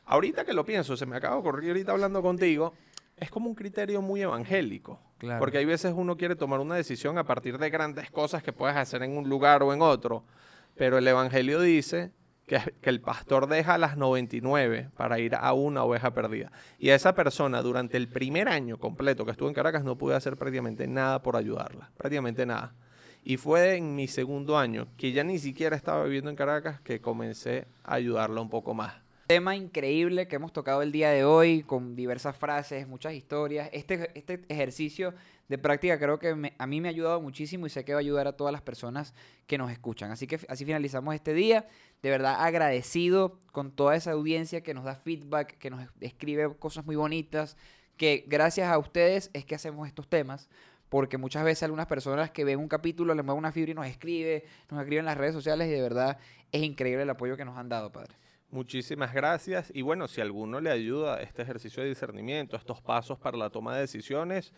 ahorita 0.06 0.46
que 0.46 0.54
lo 0.54 0.64
pienso, 0.64 0.96
se 0.96 1.08
me 1.08 1.16
acaba 1.18 1.34
de 1.36 1.40
ocurrir 1.42 1.70
ahorita 1.72 1.92
hablando 1.92 2.22
contigo, 2.22 2.74
es 3.18 3.32
como 3.32 3.50
un 3.50 3.56
criterio 3.56 4.02
muy 4.04 4.22
evangélico. 4.22 5.00
Claro. 5.18 5.40
Porque 5.40 5.58
hay 5.58 5.66
veces 5.66 5.94
uno 5.96 6.18
quiere 6.18 6.36
tomar 6.36 6.60
una 6.60 6.76
decisión 6.76 7.18
a 7.18 7.24
partir 7.24 7.58
de 7.58 7.70
grandes 7.72 8.12
cosas 8.12 8.44
que 8.44 8.54
puedes 8.54 8.76
hacer 8.78 9.02
en 9.02 9.18
un 9.18 9.28
lugar 9.28 9.64
o 9.64 9.74
en 9.74 9.82
otro, 9.82 10.24
pero 10.76 11.00
el 11.00 11.08
evangelio 11.08 11.60
dice 11.62 12.12
que, 12.46 12.60
el 12.84 13.02
pastor 13.02 13.48
deja 13.48 13.76
a 13.76 13.78
las 13.78 13.98
99 13.98 14.90
para 14.96 15.20
ir 15.20 15.36
a 15.36 15.54
una 15.54 15.84
oveja 15.84 16.14
perdida. 16.14 16.52
Y 16.80 16.90
a 16.90 16.96
esa 16.96 17.16
persona 17.16 17.62
durante 17.62 17.98
el 17.98 18.08
primer 18.08 18.48
año 18.48 18.78
completo 18.78 19.26
que 19.26 19.32
estuvo 19.32 19.48
en 19.48 19.56
Caracas 19.56 19.84
no 19.84 19.98
pude 19.98 20.16
hacer 20.16 20.38
prácticamente 20.38 20.88
nada 20.88 21.22
por 21.22 21.36
ayudarla, 21.36 21.92
prácticamente 21.98 22.46
nada. 22.46 22.74
Y 23.24 23.38
fue 23.38 23.76
en 23.76 23.96
mi 23.96 24.08
segundo 24.08 24.58
año, 24.58 24.88
que 24.98 25.12
ya 25.12 25.24
ni 25.24 25.40
siquiera 25.40 25.76
estaba 25.76 26.04
viviendo 26.04 26.30
en 26.30 26.36
Caracas, 26.36 26.80
que 26.82 27.02
comencé 27.02 27.68
a 27.84 27.96
ayudarla 27.96 28.40
un 28.40 28.50
poco 28.50 28.76
más. 28.76 29.05
Tema 29.28 29.56
increíble 29.56 30.28
que 30.28 30.36
hemos 30.36 30.54
tocado 30.54 30.82
el 30.82 30.92
día 30.92 31.10
de 31.10 31.26
hoy 31.26 31.64
con 31.64 31.96
diversas 31.96 32.38
frases, 32.38 32.88
muchas 32.88 33.14
historias. 33.14 33.70
Este, 33.74 34.12
este 34.18 34.42
ejercicio 34.50 35.14
de 35.48 35.58
práctica 35.58 35.98
creo 36.00 36.20
que 36.20 36.36
me- 36.36 36.54
a 36.58 36.68
mí 36.68 36.82
me 36.82 36.88
ha 36.88 36.92
ayudado 36.92 37.22
muchísimo 37.22 37.66
y 37.66 37.70
sé 37.70 37.84
que 37.84 37.94
va 37.94 38.00
a 38.00 38.02
ayudar 38.02 38.28
a 38.28 38.34
todas 38.34 38.52
las 38.52 38.62
personas 38.62 39.14
que 39.48 39.58
nos 39.58 39.72
escuchan. 39.72 40.12
Así 40.12 40.28
que 40.28 40.40
así 40.48 40.66
finalizamos 40.66 41.16
este 41.16 41.34
día. 41.34 41.68
De 42.04 42.10
verdad 42.10 42.36
agradecido 42.40 43.40
con 43.52 43.72
toda 43.72 43.96
esa 43.96 44.12
audiencia 44.12 44.62
que 44.62 44.74
nos 44.74 44.84
da 44.86 44.96
feedback, 44.96 45.58
que 45.58 45.70
nos 45.70 45.88
escribe 46.02 46.56
cosas 46.58 46.86
muy 46.86 46.96
bonitas, 46.96 47.58
que 47.98 48.26
gracias 48.28 48.70
a 48.70 48.78
ustedes 48.78 49.32
es 49.34 49.46
que 49.46 49.56
hacemos 49.56 49.88
estos 49.88 50.08
temas 50.08 50.50
porque 50.90 51.18
muchas 51.18 51.44
veces 51.44 51.64
algunas 51.64 51.88
personas 51.88 52.30
que 52.30 52.44
ven 52.44 52.60
un 52.60 52.68
capítulo 52.68 53.16
le 53.16 53.24
mueven 53.24 53.40
una 53.40 53.52
fibra 53.52 53.72
y 53.72 53.74
nos 53.74 53.88
escribe, 53.88 54.46
nos 54.70 54.80
escriben 54.80 55.00
en 55.00 55.06
las 55.06 55.18
redes 55.18 55.34
sociales 55.34 55.68
y 55.68 55.72
de 55.72 55.82
verdad 55.82 56.20
es 56.52 56.62
increíble 56.62 57.04
el 57.04 57.10
apoyo 57.10 57.36
que 57.36 57.44
nos 57.44 57.58
han 57.58 57.70
dado, 57.70 57.92
padre. 57.92 58.14
Muchísimas 58.50 59.14
gracias. 59.14 59.72
Y 59.74 59.82
bueno, 59.82 60.08
si 60.08 60.22
alguno 60.22 60.60
le 60.62 60.70
ayuda 60.72 61.22
este 61.22 61.42
ejercicio 61.42 61.84
de 61.84 61.90
discernimiento, 61.90 62.56
estos 62.56 62.82
pasos 62.82 63.18
para 63.20 63.38
la 63.38 63.50
toma 63.50 63.76
de 63.76 63.82
decisiones, 63.82 64.54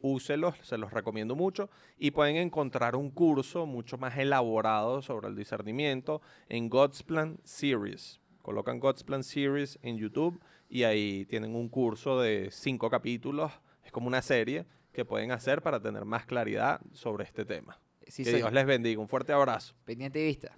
úselos, 0.00 0.54
se 0.62 0.78
los 0.78 0.92
recomiendo 0.92 1.34
mucho. 1.34 1.68
Y 1.98 2.12
pueden 2.12 2.36
encontrar 2.36 2.96
un 2.96 3.10
curso 3.10 3.66
mucho 3.66 3.98
más 3.98 4.16
elaborado 4.16 5.02
sobre 5.02 5.28
el 5.28 5.36
discernimiento 5.36 6.22
en 6.48 6.68
God's 6.68 7.02
Plan 7.02 7.38
Series. 7.44 8.20
Colocan 8.42 8.78
God's 8.78 9.02
Plan 9.02 9.24
Series 9.24 9.78
en 9.82 9.98
YouTube 9.98 10.40
y 10.68 10.84
ahí 10.84 11.26
tienen 11.26 11.54
un 11.54 11.68
curso 11.68 12.20
de 12.20 12.48
cinco 12.52 12.88
capítulos. 12.90 13.52
Es 13.84 13.92
como 13.92 14.06
una 14.06 14.22
serie 14.22 14.66
que 14.92 15.04
pueden 15.04 15.30
hacer 15.32 15.62
para 15.62 15.80
tener 15.80 16.04
más 16.04 16.24
claridad 16.26 16.80
sobre 16.92 17.24
este 17.24 17.44
tema. 17.44 17.78
Sí, 18.06 18.22
que 18.24 18.30
soy- 18.30 18.40
Dios 18.40 18.52
les 18.52 18.64
bendiga. 18.66 19.00
Un 19.00 19.08
fuerte 19.08 19.32
abrazo. 19.32 19.74
Pendiente 19.84 20.20
de 20.20 20.26
vista. 20.26 20.56